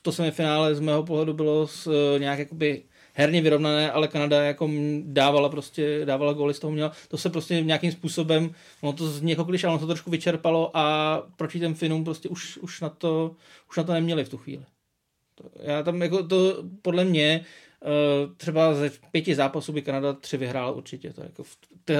[0.01, 4.69] to semifinále z mého pohledu bylo s, eh, nějak jakoby herně vyrovnané, ale Kanada jako
[5.03, 6.91] dávala prostě, dávala góly z toho měla.
[7.07, 8.51] To se prostě nějakým způsobem,
[8.83, 12.57] no to z někoho ale ono to trošku vyčerpalo a proti těm Finům prostě už,
[12.57, 13.35] už, na to,
[13.69, 14.63] už na to neměli v tu chvíli.
[15.63, 17.45] Já tam jako to podle mě
[17.83, 17.87] eh,
[18.37, 21.13] třeba ze pěti zápasů by Kanada tři vyhrála určitě.
[21.13, 21.57] To jako v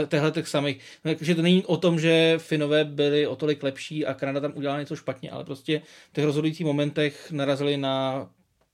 [0.07, 0.81] těchto těch samých.
[1.03, 4.51] Takže no, to není o tom, že Finové byli o tolik lepší a Kanada tam
[4.55, 8.29] udělala něco špatně, ale prostě v těch rozhodujících momentech narazili na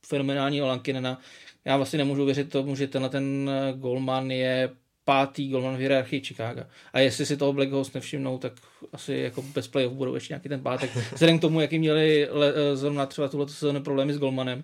[0.06, 1.20] fenomenální Olankinena.
[1.66, 4.70] Já vlastně nemůžu věřit tomu, že tenhle ten golman je
[5.06, 6.62] pátý golman v hierarchii Chicago.
[6.94, 8.54] A jestli si toho Black Host nevšimnou, tak
[8.94, 10.96] asi jako bez playoff budou ještě nějaký ten pátek.
[11.14, 14.64] Vzhledem k tomu, jaký měli le, eh, zrovna třeba tuhle sezónu problémy s golmanem.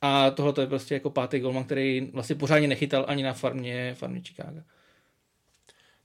[0.00, 4.20] A tohle je prostě jako pátý golman, který vlastně pořádně nechytal ani na farmě, farmě
[4.20, 4.60] Chicago.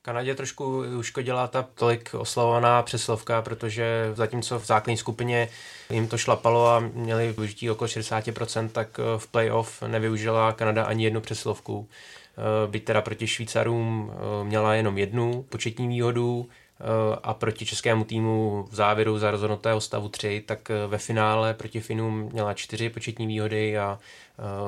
[0.02, 5.50] Kanadě trošku uškodila ta tolik oslavovaná přeslovka, protože zatímco v základní skupině
[5.90, 11.22] jim to šlapalo a měli využití okolo 60%, tak v playoff nevyužila Kanada ani jednu
[11.22, 11.90] přeslovku.
[12.38, 16.84] Eh, byť teda proti Švýcarům eh, měla jenom jednu početní výhodu eh,
[17.24, 22.30] a proti českému týmu v závěru za rozhodnutého stavu 3, tak ve finále proti Finům
[22.34, 24.00] měla čtyři početní výhody a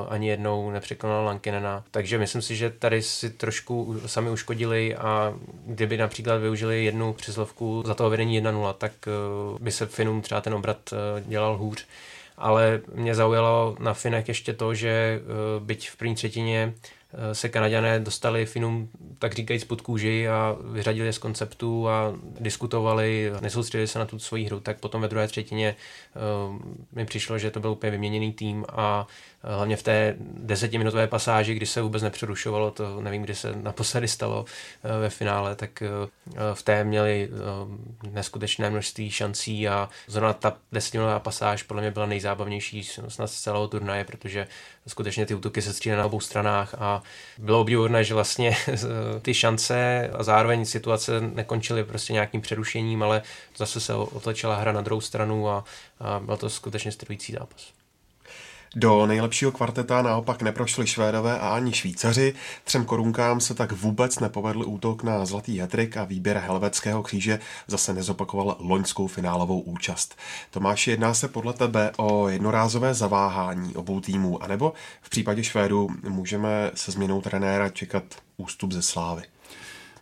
[0.10, 1.84] ani jednou nepřekonala Lankinena.
[1.92, 5.34] Takže myslím si, že tady si trošku sami uškodili a
[5.66, 8.92] kdyby například využili jednu přizlovku za toho vedení 1-0, tak
[9.60, 10.94] by se Finům třeba ten obrat
[11.28, 11.86] dělal hůř
[12.38, 15.22] ale mě zaujalo na Finech ještě to, že
[15.60, 16.74] byť v první třetině
[17.34, 23.32] se Kanaďané dostali Finům tak říkajíc pod kůži a vyřadili je z konceptu a diskutovali,
[23.42, 25.76] nesoustředili se na tu svoji hru, tak potom ve druhé třetině
[26.92, 29.08] mi přišlo, že to byl úplně vyměněný tým a
[29.44, 34.46] hlavně v té desetiminutové pasáži, kdy se vůbec nepřerušovalo, to nevím, kdy se naposledy stalo
[35.00, 35.84] ve finále, tak
[36.54, 37.30] v té měli
[38.12, 43.68] neskutečné množství šancí a zrovna ta desetiminutová pasáž podle mě byla nejzábavnější snad z celého
[43.68, 44.48] turnaje, protože
[44.88, 47.04] skutečně ty útoky se střídaly na obou stranách a
[47.38, 48.58] bylo obdivuhodné, že vlastně
[49.22, 53.22] ty šance a zároveň situace nekončily prostě nějakým přerušením, ale
[53.58, 55.64] zase se otočila hra na druhou stranu a,
[56.00, 57.79] a byl to skutečně strhující zápas.
[58.76, 62.34] Do nejlepšího kvarteta naopak neprošli Švédové a ani Švýcaři.
[62.64, 67.94] Třem korunkám se tak vůbec nepovedl útok na zlatý hetrik a výběr helvetského kříže zase
[67.94, 70.16] nezopakoval loňskou finálovou účast.
[70.52, 76.72] Tomáš, jedná se podle tebe o jednorázové zaváhání obou týmů, anebo v případě Švédů můžeme
[76.74, 78.04] se změnou trenéra čekat
[78.38, 79.24] ústup ze slávy?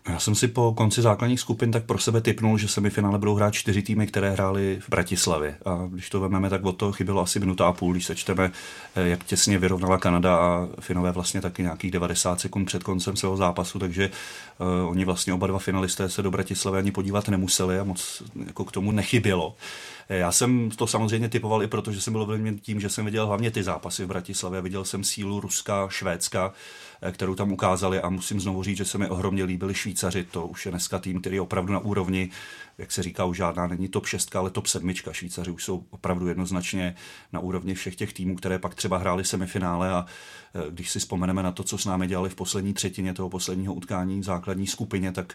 [0.08, 3.54] Já jsem si po konci základních skupin tak pro sebe typnul, že semifinále budou hrát
[3.54, 5.58] čtyři týmy, které hrály v Bratislavě.
[5.66, 8.52] A když to vezmeme, tak od toho chybělo asi minuta a půl, když sečteme,
[8.96, 13.38] eh, jak těsně vyrovnala Kanada a Finové vlastně taky nějakých 90 sekund před koncem svého
[13.38, 14.10] zápasu, takže
[14.60, 18.66] uh, oni vlastně oba dva finalisté se do Bratislavy ani podívat nemuseli a moc jako
[18.66, 19.56] k tomu nechybělo.
[20.10, 23.06] Eh, já jsem to samozřejmě typoval i proto, že jsem byl ovlivněn tím, že jsem
[23.06, 24.62] viděl hlavně ty zápasy v Bratislavě.
[24.62, 26.54] Viděl jsem sílu Ruska, Švédska,
[27.12, 28.02] kterou tam ukázali.
[28.02, 31.22] A musím znovu říct, že se mi ohromně líbili Švýcaři, to už je dneska tým,
[31.22, 32.30] který je opravdu na úrovni,
[32.78, 34.94] jak se říká, už žádná není top 6, ale top 7.
[35.12, 36.96] Švýcaři už jsou opravdu jednoznačně
[37.34, 40.06] na úrovni všech těch týmů, které pak třeba hráli semifinále a
[40.56, 43.74] eh, když si vzpomeneme na to, co s námi dělali v poslední třetině toho posledního
[43.74, 45.34] utkání v základní skupině, tak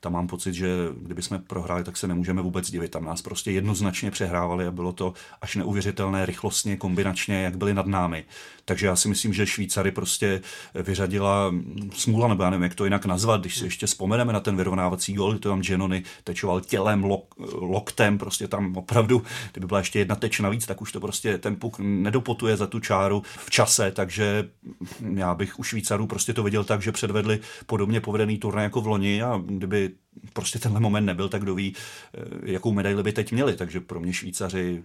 [0.00, 0.68] tam mám pocit, že
[1.02, 2.90] kdyby jsme prohráli, tak se nemůžeme vůbec divit.
[2.90, 7.86] Tam nás prostě jednoznačně přehrávali a bylo to až neuvěřitelné rychlostně, kombinačně, jak byli nad
[7.86, 8.24] námi.
[8.64, 10.40] Takže já si myslím, že Švýcary prostě
[10.74, 11.54] vyřadila
[11.94, 15.14] smůla, nebo já nevím, jak to jinak nazvat, když si ještě vzpomeneme na ten vyrovnávací
[15.14, 20.14] gol, to tam Genony tečoval tělem, lok, loktem, prostě tam opravdu, kdyby byla ještě jedna
[20.14, 24.48] teč navíc, tak už to prostě ten puk nedopotuje za tu čáru v čase, takže
[25.14, 28.86] já bych u Švýcarů prostě to viděl tak, že předvedli podobně povedený turnaj jako v
[28.86, 29.90] loni a kdyby
[30.32, 31.74] prostě tenhle moment nebyl, tak kdo ví,
[32.14, 32.20] eh,
[32.52, 33.56] jakou medaili by teď měli.
[33.56, 34.82] Takže pro mě Švýcaři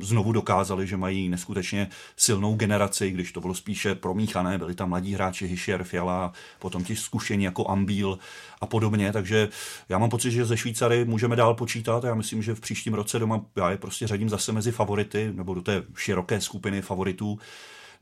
[0.00, 5.14] znovu dokázali, že mají neskutečně silnou generaci, když to bylo spíše promíchané, byli tam mladí
[5.14, 8.18] hráči Hischer, Fiala, potom ti zkušení jako Ambil
[8.60, 9.48] a podobně, takže
[9.88, 13.18] já mám pocit, že ze Švýcary můžeme dál počítat já myslím, že v příštím roce
[13.18, 17.38] doma já je prostě řadím zase mezi favority, nebo do té široké skupiny favoritů,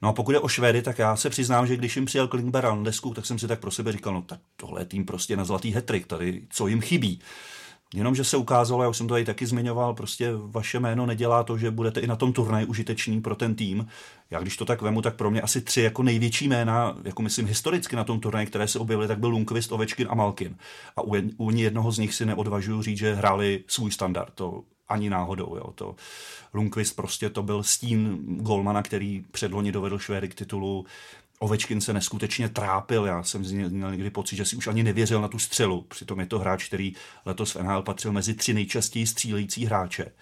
[0.02, 2.64] No a pokud je o Švédy, tak já se přiznám, že když jim přijel Klingberg
[2.64, 2.78] a
[3.14, 5.70] tak jsem si tak pro sebe říkal, no tak tohle je tým prostě na zlatý
[5.70, 7.20] hetrik, tady co jim chybí.
[7.94, 11.58] Jenomže se ukázalo, já už jsem to tady taky zmiňoval, prostě vaše jméno nedělá to,
[11.58, 13.86] že budete i na tom turnaji užitečný pro ten tým.
[14.30, 17.46] Já když to tak vemu, tak pro mě asi tři jako největší jména, jako myslím
[17.46, 20.56] historicky na tom turnaji, které se objevily, tak byl Lundqvist, Ovečkin a Malkin.
[20.96, 24.34] A u, u jednoho z nich si neodvažuju říct, že hráli svůj standard.
[24.34, 25.56] To ani náhodou.
[25.56, 25.72] Jo.
[25.74, 25.96] To
[26.54, 30.86] Lundqvist prostě to byl stín golmana, který předloni dovedl Švédy k titulu.
[31.38, 35.28] Ovečkin se neskutečně trápil, já jsem měl někdy pocit, že si už ani nevěřil na
[35.28, 35.82] tu střelu.
[35.88, 36.92] Přitom je to hráč, který
[37.24, 40.12] letos v NHL patřil mezi tři nejčastěji střílející hráče.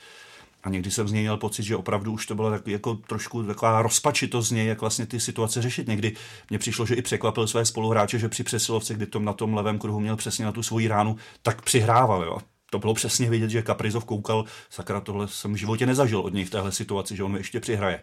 [0.62, 3.42] A někdy jsem z něj měl pocit, že opravdu už to bylo tak, jako trošku
[3.42, 5.88] taková rozpačitost z něj, jak vlastně ty situace řešit.
[5.88, 6.16] Někdy
[6.50, 9.78] mně přišlo, že i překvapil své spoluhráče, že při přesilovce, kdy tom na tom levém
[9.78, 12.22] kruhu měl přesně na tu svoji ránu, tak přihrával.
[12.22, 16.34] Jo to bylo přesně vidět, že Kaprizov koukal, sakra, tohle jsem v životě nezažil od
[16.34, 18.02] něj v téhle situaci, že on mi ještě přihraje.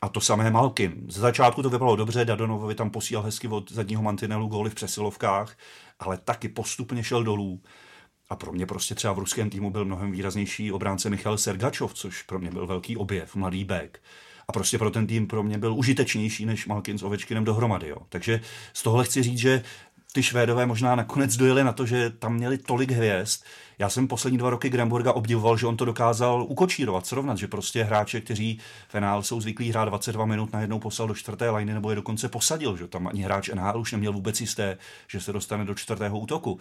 [0.00, 0.92] A to samé Malkin.
[1.08, 5.56] Ze začátku to vypadalo dobře, Dadonovovi tam posílal hezky od zadního mantinelu góly v přesilovkách,
[5.98, 7.60] ale taky postupně šel dolů.
[8.30, 12.22] A pro mě prostě třeba v ruském týmu byl mnohem výraznější obránce Michal Sergačov, což
[12.22, 13.98] pro mě byl velký objev, mladý back.
[14.48, 17.88] A prostě pro ten tým pro mě byl užitečnější než Malkin s Ovečkinem dohromady.
[17.88, 17.96] Jo.
[18.08, 18.40] Takže
[18.72, 19.62] z tohle chci říct, že
[20.12, 23.44] ty Švédové možná nakonec dojeli na to, že tam měli tolik hvězd.
[23.78, 27.84] Já jsem poslední dva roky Gramburga obdivoval, že on to dokázal ukočírovat, srovnat, že prostě
[27.84, 31.96] hráče, kteří fenál jsou zvyklí hrát 22 minut, najednou poslal do čtvrté liny nebo je
[31.96, 35.74] dokonce posadil, že tam ani hráč NHL už neměl vůbec jisté, že se dostane do
[35.74, 36.60] čtvrtého útoku.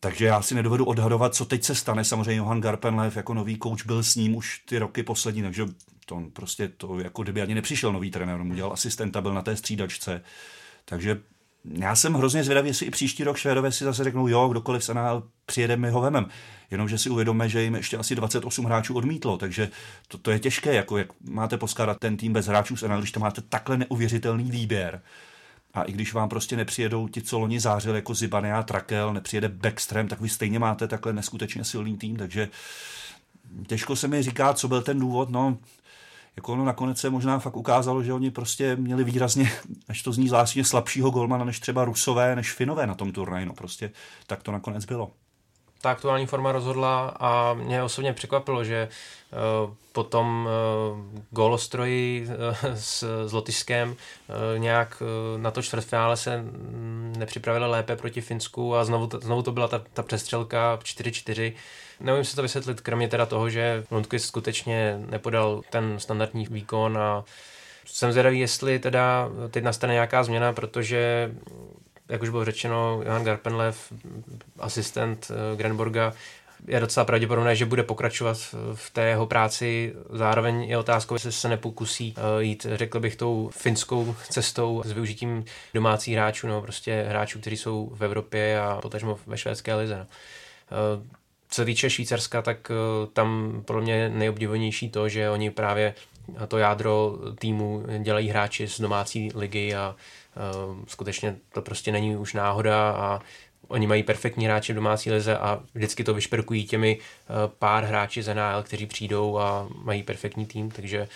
[0.00, 2.04] Takže já si nedovedu odhadovat, co teď se stane.
[2.04, 5.66] Samozřejmě Johan Garpenlev jako nový coach byl s ním už ty roky poslední, takže
[6.06, 9.42] to prostě to jako kdyby ani nepřišel nový trenér, on mu dělal asistenta, byl na
[9.42, 10.22] té střídačce.
[10.84, 11.20] Takže
[11.72, 14.94] já jsem hrozně zvědavý, jestli i příští rok Švédové si zase řeknou, jo, kdokoliv se
[14.94, 16.26] NHL přijede, my ho vemem.
[16.70, 19.70] Jenomže si uvědomme, že jim ještě asi 28 hráčů odmítlo, takže
[20.08, 23.12] to, to je těžké, jako jak máte poskládat ten tým bez hráčů z NHL, když
[23.12, 25.02] tam máte takhle neuvěřitelný výběr.
[25.74, 29.48] A i když vám prostě nepřijedou ti, co loni zářili, jako Zibane a Trakel, nepřijede
[29.48, 32.48] Backstream, tak vy stejně máte takhle neskutečně silný tým, takže
[33.66, 35.58] těžko se mi říká, co byl ten důvod, no
[36.38, 39.52] jako ono nakonec se možná fakt ukázalo, že oni prostě měli výrazně,
[39.88, 43.46] až to zní zvláštně, slabšího golmana než třeba Rusové, než Finové na tom turnaji.
[43.46, 43.90] No prostě
[44.26, 45.10] tak to nakonec bylo
[45.80, 52.74] ta aktuální forma rozhodla a mě osobně překvapilo, že uh, po tom uh, gólostroji uh,
[52.74, 53.96] s, s Lotyšskem
[54.56, 55.02] nějak
[55.36, 56.44] na to čtvrtfinále se
[57.16, 61.52] nepřipravili lépe proti Finsku a znovu, znovu to byla ta, ta přestřelka 4-4.
[62.00, 67.24] Nevím si to vysvětlit, kromě teda toho, že Lundqvist skutečně nepodal ten standardní výkon a
[67.86, 71.32] jsem zvědavý, jestli teda teď nastane nějaká změna, protože
[72.08, 73.92] jak už bylo řečeno, Johan Garpenlev,
[74.58, 76.12] asistent eh, Grenborga,
[76.66, 78.38] je docela pravděpodobné, že bude pokračovat
[78.74, 79.94] v té jeho práci.
[80.10, 85.44] Zároveň je otázkou, jestli se nepokusí eh, jít, řekl bych, tou finskou cestou s využitím
[85.74, 89.96] domácích hráčů, nebo prostě hráčů, kteří jsou v Evropě a potažmo ve švédské lize.
[90.70, 91.17] No.
[91.50, 92.72] Eh, co týče Švýcarska, tak
[93.12, 95.94] tam podle mě nejobdivenější to, že oni právě
[96.48, 99.96] to jádro týmu dělají hráči z domácí ligy a
[100.38, 103.20] Ehm, skutečně to prostě není už náhoda a
[103.68, 108.22] oni mají perfektní hráče v domácí lize a vždycky to vyšperkují těmi eh, pár hráči
[108.22, 111.08] z NHL, kteří přijdou a mají perfektní tým, takže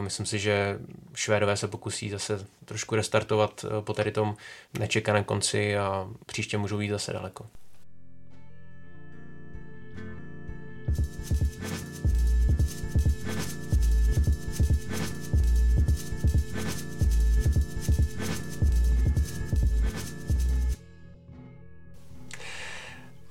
[0.00, 0.78] myslím si, že
[1.14, 4.36] Švédové se pokusí zase trošku restartovat eh, po tady tom
[4.78, 7.46] nečekaném konci a příště můžou jít zase daleko.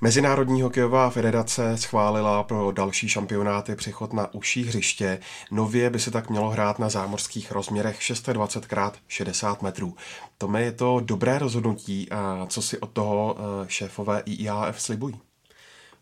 [0.08, 5.18] Mezinárodní hokejová federace schválila pro další šampionáty přechod na užší hřiště.
[5.50, 9.94] Nově by se tak mělo hrát na zámořských rozměrech 620 x 60 metrů.
[10.38, 15.27] Tome je to dobré rozhodnutí a co si od toho eh, šéfové IIHF slibují?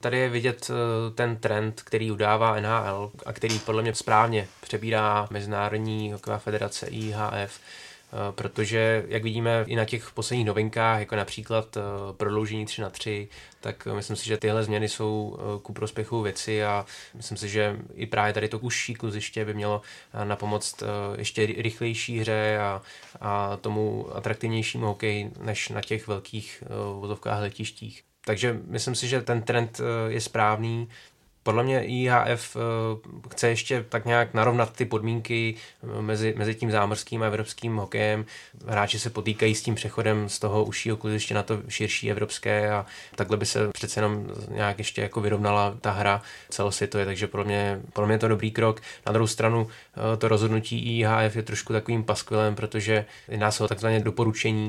[0.01, 5.27] Tady je vidět eh, ten trend, který udává NHL a který podle mě správně přebírá
[5.31, 7.61] Mezinárodní hokejová federace IHF
[8.13, 11.81] Eh, protože, jak vidíme i na těch posledních novinkách, jako například eh,
[12.13, 13.29] prodloužení 3 na 3,
[13.61, 18.07] tak myslím si, že tyhle změny jsou ku prospěchu věci a myslím si, že i
[18.07, 19.83] právě tady to užší kluziště by mělo
[20.25, 20.83] napomoct
[21.19, 22.83] ještě rychlejší hře a,
[23.21, 26.65] a tomu atraktivnějšímu hokej než na těch velkých
[27.01, 28.03] vozovkách letištích.
[28.27, 30.89] Takže myslím si, že ten trend je správný
[31.47, 32.61] podle mě IHF eh,
[33.31, 38.25] chce ještě tak nějak narovnat ty podmínky eh, mezi, mezi tím zámořským a evropským hokejem.
[38.67, 42.87] Hráči se potýkají s tím přechodem z toho užšího kluziště na to širší evropské a
[43.15, 47.81] takhle by se přece jenom nějak ještě jako vyrovnala ta hra celosvětově, takže podle mě,
[47.93, 48.81] podle mě je to dobrý krok.
[49.07, 53.69] Na druhou stranu eh, to rozhodnutí IHF je trošku takovým paskvilem, protože jedná se o
[53.69, 54.69] takzvané doporučení,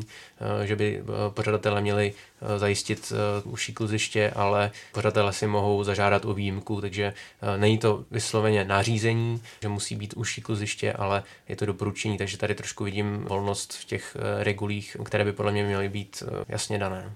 [0.64, 2.14] že by pořadatelé měli
[2.58, 8.64] zajistit užší kluziště, ale pořadatelé si mohou zažádat o výjimku takže eh, není to vysloveně
[8.64, 13.74] nařízení, že musí být užší kluziště, ale je to doporučení, takže tady trošku vidím volnost
[13.74, 17.14] v těch eh, regulích, které by podle mě měly být eh, jasně dané.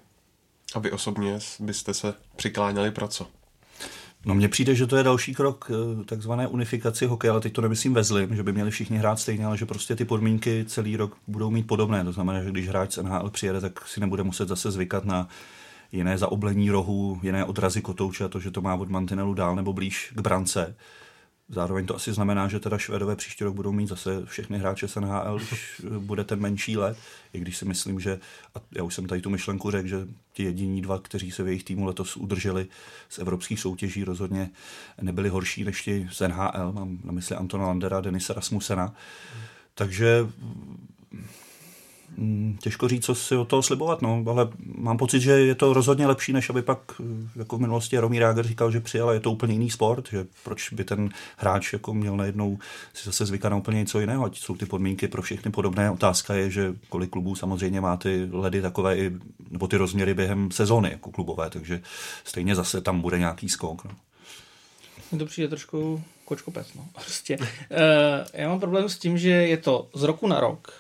[0.76, 3.28] A vy osobně byste se přikláněli pro co?
[4.26, 5.72] No mně přijde, že to je další krok
[6.06, 9.46] takzvané unifikaci hokeje, ale teď to nemyslím ve zlým, že by měli všichni hrát stejně,
[9.46, 12.04] ale že prostě ty podmínky celý rok budou mít podobné.
[12.04, 15.28] To znamená, že když hráč z NHL přijede, tak si nebude muset zase zvykat na
[15.92, 20.14] jiné zaoblení rohu, jiné odrazy kotouče, to, že to má od mantinelu dál nebo blíž
[20.16, 20.76] k brance.
[21.52, 24.96] Zároveň to asi znamená, že teda Švédové příští rok budou mít zase všechny hráče z
[24.96, 26.98] NHL, když bude ten menší let,
[27.34, 28.20] i když si myslím, že,
[28.56, 31.48] a já už jsem tady tu myšlenku řekl, že ti jediní dva, kteří se v
[31.48, 32.68] jejich týmu letos udrželi
[33.10, 34.50] z evropských soutěží, rozhodně
[35.02, 38.94] nebyli horší než ti z NHL, mám na mysli Antona Landera Denisa Rasmusena.
[39.76, 40.28] Takže
[42.60, 46.08] těžko říct, co si o toho slibovat, no, ale mám pocit, že je to rozhodně
[46.08, 47.04] lepší, než aby pak, eh,
[47.36, 50.74] jako v minulosti Romí Ráger říkal, že přijel je to úplně jiný sport, že proč
[50.74, 52.60] by ten hráč jako měl najednou
[52.94, 55.92] si zase zvykat na úplně něco jiného, ať jsou ty podmínky pro všechny podobné.
[55.92, 59.12] Otázka je, že kolik klubů samozřejmě má ty ledy takové i,
[59.50, 61.82] nebo ty rozměry během sezóny jako klubové, takže
[62.24, 63.86] stejně zase tam bude nějaký skok.
[63.86, 63.92] No.
[65.12, 66.86] Mně to přijde trošku kočkopec, no.
[66.94, 67.38] Prostě.
[67.38, 67.48] Uh,
[68.34, 70.74] já mám problém s tím, že je to z roku na rok,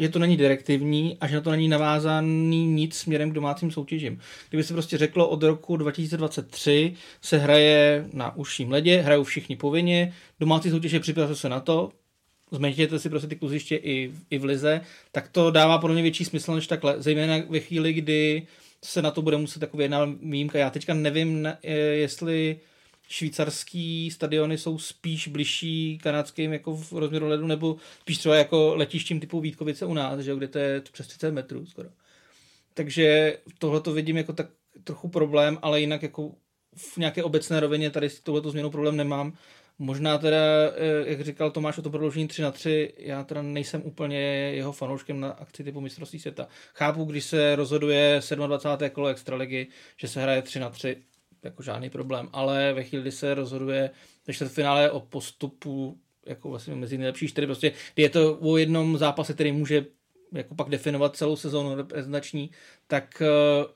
[0.00, 4.20] že to není direktivní a že na to není navázaný nic směrem k domácím soutěžím.
[4.48, 10.14] Kdyby se prostě řeklo, od roku 2023 se hraje na užším ledě, hrajou všichni povinně,
[10.40, 11.90] domácí soutěže připravte se na to,
[12.50, 14.80] zmenšíte si prostě ty kluziště i, i v lize,
[15.12, 18.46] tak to dává podle mě větší smysl než takhle, zejména ve chvíli, kdy
[18.84, 20.58] se na to bude muset takový jedna výjimka.
[20.58, 21.48] Já teďka nevím,
[21.92, 22.60] jestli
[23.08, 29.20] švýcarský stadiony jsou spíš bližší kanadským jako v rozměru ledu, nebo spíš třeba jako letištím
[29.20, 31.88] typu Vítkovice u nás, že, kde to je přes 30 metrů skoro.
[32.74, 34.46] Takže tohle to vidím jako tak
[34.84, 36.32] trochu problém, ale jinak jako
[36.76, 39.32] v nějaké obecné rovině tady s touhleto změnou problém nemám.
[39.78, 40.36] Možná teda,
[40.76, 44.18] eh, jak říkal Tomáš o to prodloužení 3 na 3, já teda nejsem úplně
[44.54, 46.48] jeho fanouškem na akci typu mistrovství světa.
[46.74, 48.90] Chápu, když se rozhoduje 27.
[48.90, 49.66] kolo extraligy,
[49.96, 50.96] že se hraje 3 na 3,
[51.46, 53.90] jako žádný problém, ale ve chvíli, kdy se rozhoduje
[54.40, 59.34] ve finále o postupu jako vlastně mezi nejlepší čtyři, prostě je to o jednom zápase,
[59.34, 59.86] který může
[60.32, 62.50] jako pak definovat celou sezónu reprezentační,
[62.86, 63.66] tak eh,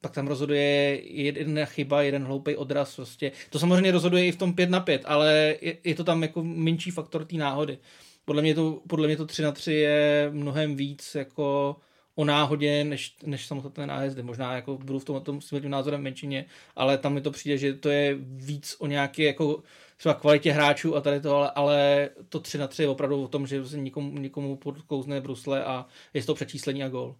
[0.00, 2.96] pak tam rozhoduje jedna chyba, jeden hloupý odraz.
[2.96, 3.32] Prostě.
[3.50, 6.44] To samozřejmě rozhoduje i v tom 5 na 5, ale je, je to tam jako
[6.44, 7.78] menší faktor té náhody.
[8.24, 11.76] Podle mě, to, podle mě to 3 na 3 je mnohem víc jako
[12.20, 14.22] o náhodě, než, než samotné nájezdy.
[14.22, 16.44] Možná jako budu v tom, tom s tím názorem menšině,
[16.76, 19.62] ale tam mi to přijde, že to je víc o nějaké jako
[19.96, 23.28] třeba kvalitě hráčů a tady to, ale, ale to 3 na 3 je opravdu o
[23.28, 27.16] tom, že se nikomu, nikomu podkouzne brusle a je to přečíslení a gól.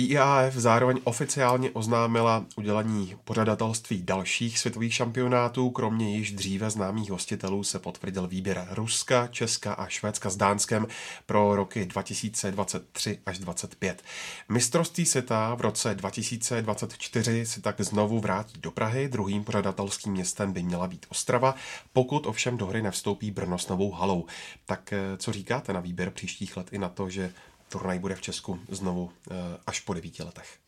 [0.00, 5.70] IAF zároveň oficiálně oznámila udělení pořadatelství dalších světových šampionátů.
[5.70, 10.86] Kromě již dříve známých hostitelů se potvrdil výběr Ruska, Česka a Švédska s Dánskem
[11.26, 14.02] pro roky 2023 až 2025.
[14.48, 19.08] Mistrovství světa v roce 2024 se tak znovu vrátí do Prahy.
[19.08, 21.54] Druhým pořadatelským městem by měla být Ostrava,
[21.92, 24.26] pokud ovšem do hry nevstoupí Brno s novou halou.
[24.66, 27.32] Tak eh, co říkáte na výběr příštích let i na to, že
[27.70, 29.34] turnaj bude v Česku znovu eh,
[29.66, 30.58] až po devíti letech.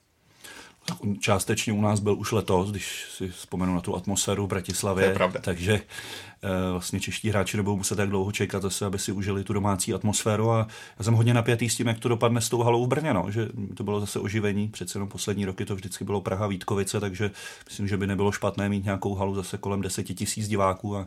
[1.21, 5.05] Částečně u nás byl už letos, když si vzpomenu na tu atmosféru v Bratislavě.
[5.05, 5.41] To je pravda.
[5.41, 9.53] Takže eh, vlastně čeští hráči nebudou muset tak dlouho čekat zase, aby si užili tu
[9.53, 10.67] domácí atmosféru a
[10.99, 13.31] já jsem hodně napjatý s tím, jak to dopadne s tou halou v Brně, no,
[13.31, 17.31] že to bylo zase oživení, přece jenom poslední roky to vždycky bylo Praha Vítkovice, takže
[17.69, 21.07] myslím, že by nebylo špatné mít nějakou halu zase kolem deseti tisíc diváků a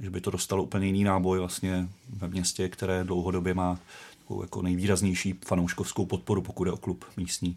[0.00, 3.78] že by to dostalo úplně jiný náboj vlastně ve městě, které dlouhodobě má
[4.32, 7.56] takovou jako nejvýraznější fanouškovskou podporu, pokud je o klub místní.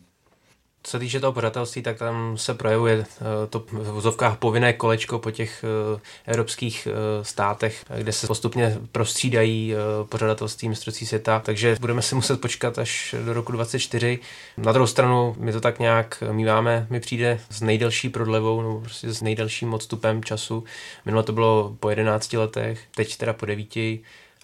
[0.84, 5.20] Co se týče toho pořadatelství, tak tam se projevuje eh, to v vozovkách povinné kolečko
[5.20, 9.74] po těch eh, evropských eh, státech, kde se postupně prostřídají
[10.10, 14.20] pořadatelství mistrovství světa, takže budeme si muset počkat až do roku 24.
[14.58, 19.14] Na druhou stranu, my to tak nějak míváme, mi přijde s nejdelší prodlevou, nebo prostě
[19.14, 20.64] s nejdelším odstupem času.
[21.06, 23.76] Minule to bylo po 11 letech, teď teda po 9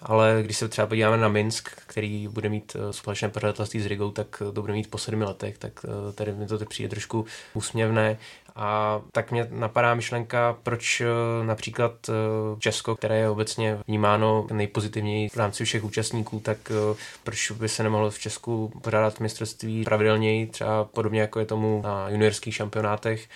[0.04, 4.10] ale když se třeba podíváme na Minsk, který bude mít eh, společné pořadatelství s Rigou,
[4.10, 8.18] tak to bude mít po sedmi letech, tak eh, tady mi to přijde trošku úsměvné.
[8.56, 11.06] A tak mě napadá myšlenka, proč eh,
[11.44, 12.12] například eh,
[12.58, 17.82] Česko, které je obecně vnímáno nejpozitivněji v rámci všech účastníků, tak eh, proč by se
[17.82, 23.28] nemohlo v Česku pořádat mistrovství pravidelněji, třeba podobně jako je tomu na juniorských šampionátech,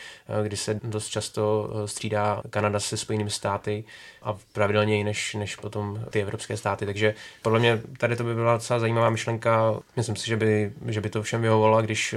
[0.43, 3.85] kdy se dost často střídá Kanada se Spojenými státy
[4.23, 6.87] a pravidelněji než, než potom ty evropské státy.
[6.87, 9.75] Takže podle mě tady to by byla docela zajímavá myšlenka.
[9.97, 12.15] Myslím si, že by, že by to všem vyhovovalo, když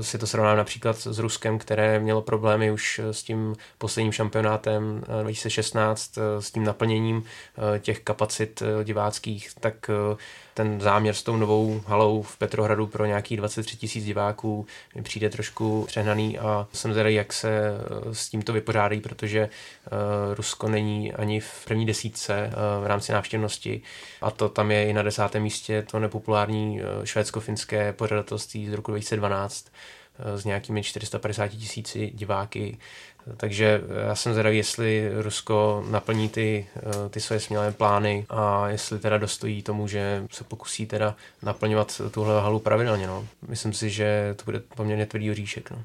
[0.00, 6.18] si to srovnám například s Ruskem, které mělo problémy už s tím posledním šampionátem 2016,
[6.18, 9.90] eh, s tím naplněním eh, těch kapacit diváckých, tak
[10.54, 15.30] ten záměr s tou novou halou v Petrohradu pro nějakých 23 tisíc diváků mi přijde
[15.30, 21.12] trošku přehnaný a jsem zvědavý, jak se eh, s tímto vypořádají, protože uh, Rusko není
[21.12, 23.82] ani v první desítce uh, v rámci návštěvnosti
[24.20, 29.66] a to tam je i na desátém místě to nepopulární švédsko-finské pořadatelství z roku 2012
[30.18, 32.78] s nějakými 450 tisíci diváky.
[33.36, 38.98] Takže já jsem zvědavý, jestli Rusko naplní ty, eh, ty své smělé plány a jestli
[38.98, 43.06] teda dostojí tomu, že se pokusí teda naplňovat tuhle halu pravidelně.
[43.06, 43.26] No.
[43.48, 45.70] Myslím si, že to bude poměrně tvrdý oříšek.
[45.70, 45.82] No.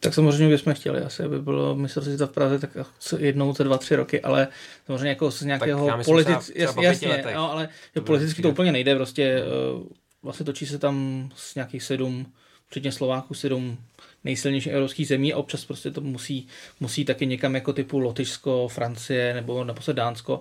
[0.00, 2.70] Tak samozřejmě bychom chtěli asi, aby bylo mistrovství v Praze tak
[3.18, 4.48] jednou za dva, tři roky, ale
[4.86, 7.68] samozřejmě jako z nějakého politického, jas, jasně, no, ale
[8.04, 12.32] politicky to úplně nejde, prostě eh, vlastně točí se tam z nějakých sedm,
[12.68, 13.78] včetně Slováků, sedm
[14.24, 16.46] nejsilnějších evropských zemí a občas prostě to musí,
[16.80, 20.40] musí taky někam jako typu Lotyšsko, Francie nebo naposled Dánsko.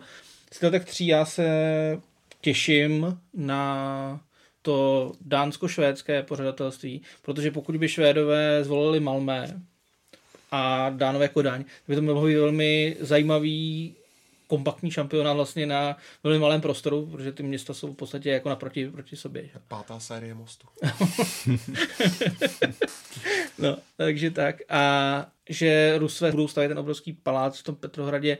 [0.51, 1.47] Z těch tří já se
[2.41, 4.19] těším na
[4.61, 9.61] to dánsko-švédské pořadatelství, protože pokud by Švédové zvolili Malmé
[10.51, 13.95] a Dánové Kodaň, by to mohlo být velmi zajímavý
[14.47, 18.89] kompaktní šampionát vlastně na velmi malém prostoru, protože ty města jsou v podstatě jako naproti
[18.89, 19.49] proti sobě.
[19.67, 20.67] Pátá série mostu.
[23.59, 24.55] no, takže tak.
[24.69, 28.37] A že Rusové budou stavět ten obrovský palác v tom Petrohradě,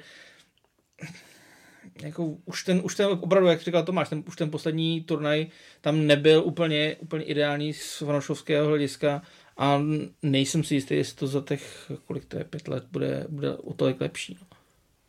[2.01, 5.47] jako už ten, už ten opravdu, jak říkal Tomáš, ten, už ten poslední turnaj
[5.81, 9.21] tam nebyl úplně, úplně ideální z vanošovského hlediska
[9.57, 9.81] a
[10.23, 13.73] nejsem si jistý, jestli to za těch, kolik to je, pět let, bude, bude o
[13.73, 14.37] tolik lepší.
[14.41, 14.57] No.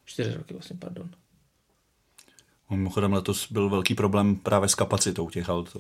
[0.07, 1.11] Čtyři roky vlastně, pardon.
[2.71, 5.77] Mimochodem letos byl velký problém právě s kapacitou těch aut.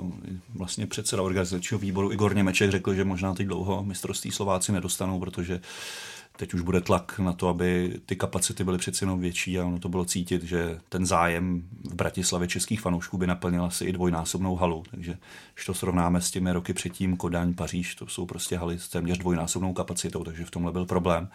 [0.55, 5.61] Vlastně předseda organizačního výboru Igor Němeček řekl, že možná teď dlouho mistrovství Slováci nedostanou, protože
[6.37, 9.79] teď už bude tlak na to, aby ty kapacity byly přeci jenom větší a ono
[9.79, 14.57] to bylo cítit, že ten zájem v Bratislavě českých fanoušků by naplnil asi i dvojnásobnou
[14.57, 14.83] halu.
[14.91, 15.19] Takže
[15.55, 19.19] když to srovnáme s těmi roky předtím, Kodaň, Paříž, to jsou prostě haly s téměř
[19.19, 21.29] dvojnásobnou kapacitou, takže v tomhle byl problém.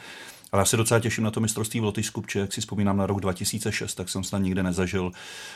[0.52, 3.06] Ale já se docela těším na to mistrovství v Lotyšsku, protože jak si vzpomínám na
[3.06, 5.12] rok 2006, tak jsem snad nikde nezažil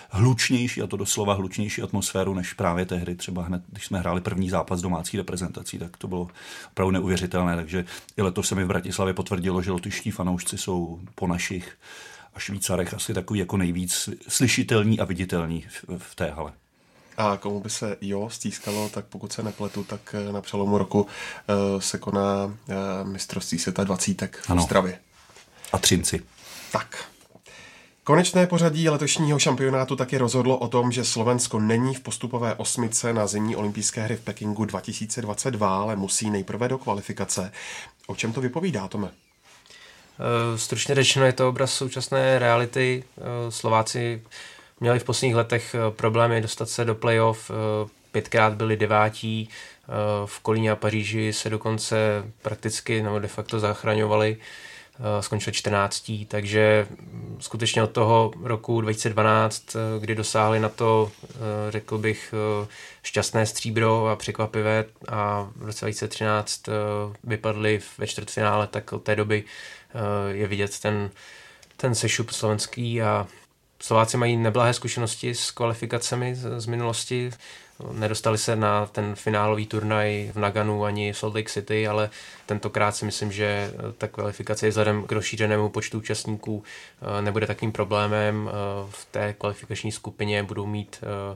[0.10, 4.50] hlučnější, a to doslova hlučnější atmosféru, než právě tehdy, třeba hned, když jsme hráli první
[4.50, 6.28] zápas domácí reprezentací, tak to bylo
[6.72, 7.56] opravdu neuvěřitelné.
[7.56, 7.86] Takže
[8.18, 11.78] i letos se mi v Bratislavě potvrdilo, že lotyští fanoušci jsou po našich
[12.34, 16.52] a Švýcarech asi takový jako nejvíc slyšitelní a viditelní v, v té hale.
[17.18, 21.02] A komu by se jo stískalo, tak pokud se nepletu, tak eh, na přelomu roku
[21.02, 22.54] uh, se koná uh,
[23.04, 25.00] mistrovství světa 20 v Ostravě.
[25.72, 26.22] A Třinci.
[26.72, 27.06] Tak.
[28.04, 33.28] Konečné pořadí letošního šampionátu taky rozhodlo o tom, že Slovensko není v postupové osmice na
[33.28, 37.52] zimní olympijské hry v Pekingu 2022, ale musí nejprve do kvalifikace.
[38.08, 39.12] O čem to vypovídá, Tome?
[40.56, 43.04] Stručně řečeno je to obraz současné reality.
[43.50, 44.22] Slováci
[44.80, 49.92] měli v posledních letech eh, problémy dostat se do playoff, eh, pětkrát byli devátí, eh,
[50.26, 54.38] v Kolíně a Paříži se dokonce prakticky nebo de facto zachraňovali,
[55.20, 56.26] skončil 14.
[56.28, 61.12] Takže mm, skutečně od toho roku 2012, kdy dosáhli na to,
[61.70, 62.34] řekl bych,
[63.04, 66.62] šťastné stříbro a překvapivé a v roce 2013
[67.24, 69.44] vypadli ve čtvrtfinále, tak od té doby
[70.32, 71.10] je vidět ten,
[71.78, 73.28] ten sešup slovenský a
[73.80, 77.32] Slováci mají neblahé zkušenosti s kvalifikacemi z, z minulosti.
[77.92, 82.10] Nedostali se na ten finálový turnaj v Naganu ani v Salt Lake City, ale
[82.46, 88.50] tentokrát si myslím, že ta kvalifikace vzhledem k rozšířenému počtu účastníků eh, nebude takým problémem.
[88.50, 88.54] Eh,
[88.90, 91.36] v té kvalifikační skupině budou mít eh,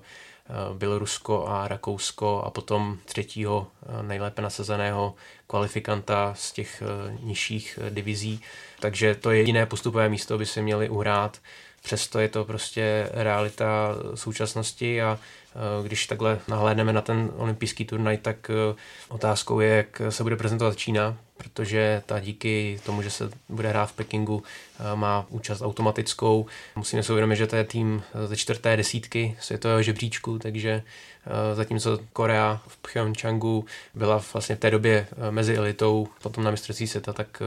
[0.73, 3.67] Bělorusko a Rakousko a potom třetího
[4.01, 5.15] nejlépe nasazeného
[5.47, 6.83] kvalifikanta z těch
[7.19, 8.41] nižších divizí.
[8.79, 11.37] Takže to je jediné postupové místo, by se měli uhrát
[11.81, 15.19] přesto je to prostě realita současnosti a
[15.83, 18.53] když takhle nahlédneme na ten olympijský turnaj, tak e,
[19.09, 23.85] otázkou je, jak se bude prezentovat Čína, protože ta díky tomu, že se bude hrát
[23.85, 24.43] v Pekingu,
[24.79, 26.45] e, má účast automatickou.
[26.75, 30.83] Musíme si uvědomit, že to je tým ze čtvrté desítky světového žebříčku, takže
[31.53, 37.13] zatímco Korea v Pyeongchangu byla vlastně v té době mezi elitou, potom na mistrovství světa,
[37.13, 37.41] tak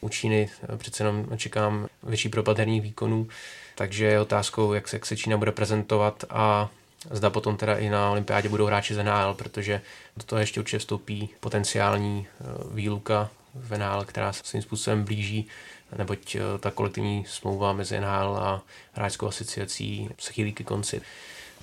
[0.00, 3.28] u Číny přece jenom očekám větší propad herních výkonů.
[3.74, 6.70] Takže je otázkou, jak se, jak se Čína bude prezentovat a
[7.10, 9.80] zda potom teda i na olympiádě budou hráči z NHL, protože
[10.16, 15.46] do toho ještě určitě vstoupí potenciální eh, výluka v NHL, která se svým způsobem blíží,
[15.98, 21.00] neboť eh, ta kolektivní smlouva mezi NHL a hráčskou asociací se chýlí ke konci.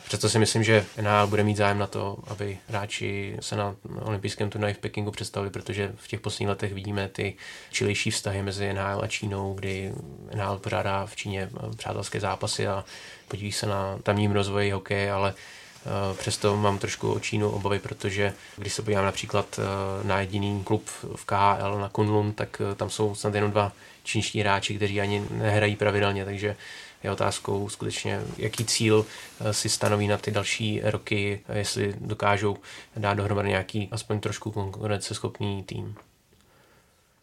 [0.05, 4.49] Přesto si myslím, že NHL bude mít zájem na to, aby hráči se na olympijském
[4.49, 7.35] turnaji v Pekingu představili, protože v těch posledních letech vidíme ty
[7.71, 9.93] čilejší vztahy mezi NHL a Čínou, kdy
[10.35, 12.85] NHL pořádá v Číně přátelské zápasy a
[13.27, 18.33] podíví se na tamním rozvoji hokeje, ale eh, Přesto mám trošku o Čínu obavy, protože
[18.57, 22.89] když se podívám například eh, na jediný klub v KHL, na Kunlun, tak eh, tam
[22.89, 23.71] jsou snad jenom dva
[24.03, 26.55] čínští hráči, kteří ani nehrají pravidelně, takže
[27.03, 29.05] je otázkou skutečně, jaký cíl
[29.39, 32.57] eh, si stanoví na ty další roky, jestli dokážou
[32.97, 35.95] dát dohromady nějaký aspoň trošku konkurenceschopný tým.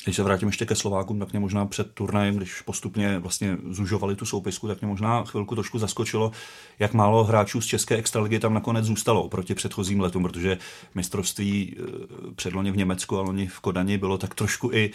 [0.08, 4.16] Když se vrátím ještě ke Slovákům, tak mě možná před turnajem, když postupně vlastně zužovali
[4.16, 6.32] tu soupisku, tak mě možná chvilku trošku zaskočilo,
[6.78, 10.58] jak málo hráčů z České extraligy tam nakonec zůstalo proti předchozím letům, protože
[10.94, 11.82] mistrovství eh,
[12.34, 14.90] předloni v Německu a loni v Kodani bylo tak trošku i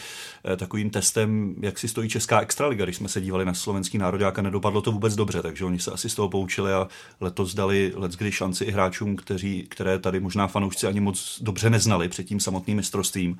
[0.45, 4.39] eh, takovým testem, jak si stojí Česká extraliga, když jsme se dívali na slovenský národák
[4.39, 6.87] a nedopadlo to vůbec dobře, takže oni se asi z toho poučili a
[7.21, 11.69] letos dali let kdy šanci i hráčům, kteří, které tady možná fanoušci ani moc dobře
[11.69, 13.39] neznali před tím samotným mistrovstvím.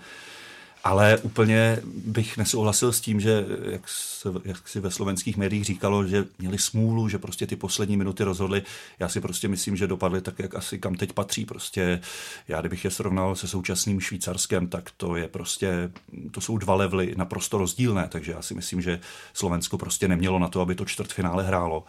[0.83, 6.07] Ale úplně bych nesouhlasil s tím, že jak, se, jak si ve slovenských médiích říkalo,
[6.07, 8.63] že měli smůlu, že prostě ty poslední minuty rozhodli.
[8.99, 11.45] Já si prostě myslím, že dopadly tak, jak asi kam teď patří.
[11.45, 12.01] Prostě
[12.47, 15.91] já, kdybych je srovnal se současným Švýcarskem, tak to je prostě,
[16.31, 18.99] to jsou dva levely naprosto rozdílné, takže já si myslím, že
[19.33, 21.83] Slovensko prostě nemělo na to, aby to čtvrtfinále hrálo.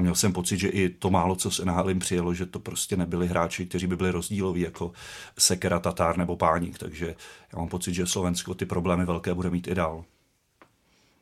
[0.00, 3.26] Měl jsem pocit, že i to málo, co se jim přijelo, že to prostě nebyli
[3.26, 4.92] hráči, kteří by byli rozdíloví, jako
[5.38, 6.78] Sekera, Tatár nebo Páník.
[6.78, 7.14] Takže
[7.52, 10.04] já mám pocit, že Slovensko ty problémy velké bude mít i dál.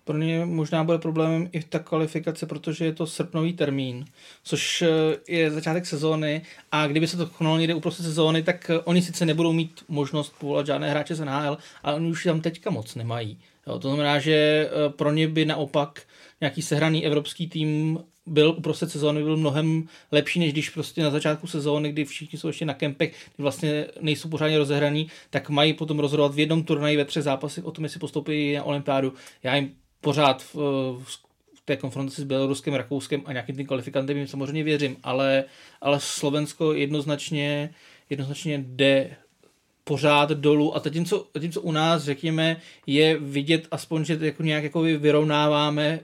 [0.05, 4.05] Pro ně možná bude problémem i ta kvalifikace, protože je to srpnový termín,
[4.43, 4.89] což eh,
[5.29, 9.27] je začátek sezóny a kdyby se to konalo někde uprostřed sezóny, tak eh, oni sice
[9.27, 13.39] nebudou mít možnost povolat žádné hráče z NHL, ale oni už tam teďka moc nemají.
[13.67, 16.03] Jo, to znamená, že eh, pro ně by naopak
[16.41, 17.99] nějaký sehraný evropský tým
[18.29, 22.47] byl uprostřed sezóny byl mnohem lepší, než když prostě na začátku sezóny, kdy všichni jsou
[22.47, 26.97] ještě na kempech, kdy vlastně nejsou pořádně rozehraný, tak mají potom rozhodovat v jednom turnaji
[26.97, 29.13] ve třech zápasech o tom, jestli postoupí na olympiádu.
[29.43, 30.55] Já jim pořád v,
[31.55, 35.45] v té konfrontaci s Běloruskem, Rakouskem a nějakým tím kvalifikantem jim samozřejmě věřím, ale,
[35.81, 37.75] ale Slovensko jednoznačně,
[38.11, 39.17] jednoznačně jde
[39.85, 42.57] pořád dolů a tím, co, tím, co u nás, řekněme,
[42.87, 46.01] je vidět aspoň, že jako nějak jako vyrovnáváme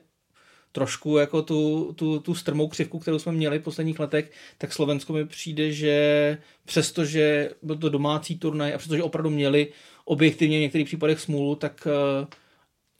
[0.74, 5.12] trošku jako tu, tu, tu strmou křivku, kterou jsme měli v posledních letech, tak Slovensko
[5.12, 9.72] mi přijde, že přestože byl to domácí turnaj a přestože opravdu měli
[10.04, 12.26] objektivně v některých případech smůlu, tak uh,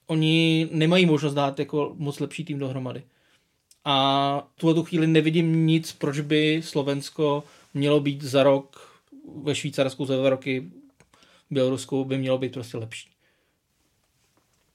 [0.07, 3.03] oni nemají možnost dát jako moc lepší tým dohromady.
[3.85, 7.45] A tuhle tu chvíli nevidím nic, proč by Slovensko
[7.75, 9.01] mělo být za rok
[9.43, 10.71] ve Švýcarsku, za dva roky
[11.51, 13.11] v Bělorusku by mělo být prostě lepší.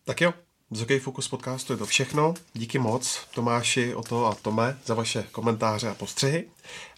[0.05, 0.33] Tak jo,
[0.72, 2.34] z Hokej Focus podcastu je to všechno.
[2.53, 6.45] Díky moc Tomáši, Oto a Tome za vaše komentáře a postřehy.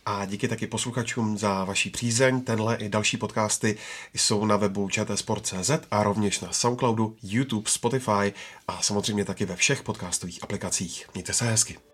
[0.06, 2.42] A díky taky posluchačům za vaší přízeň.
[2.42, 3.78] Tenhle i další podcasty
[4.14, 8.34] jsou na webu čtsport.cz a rovněž na Soundcloudu, YouTube, Spotify
[8.68, 11.10] a samozřejmě taky ve všech podcastových aplikacích.
[11.14, 11.91] Mějte se hezky.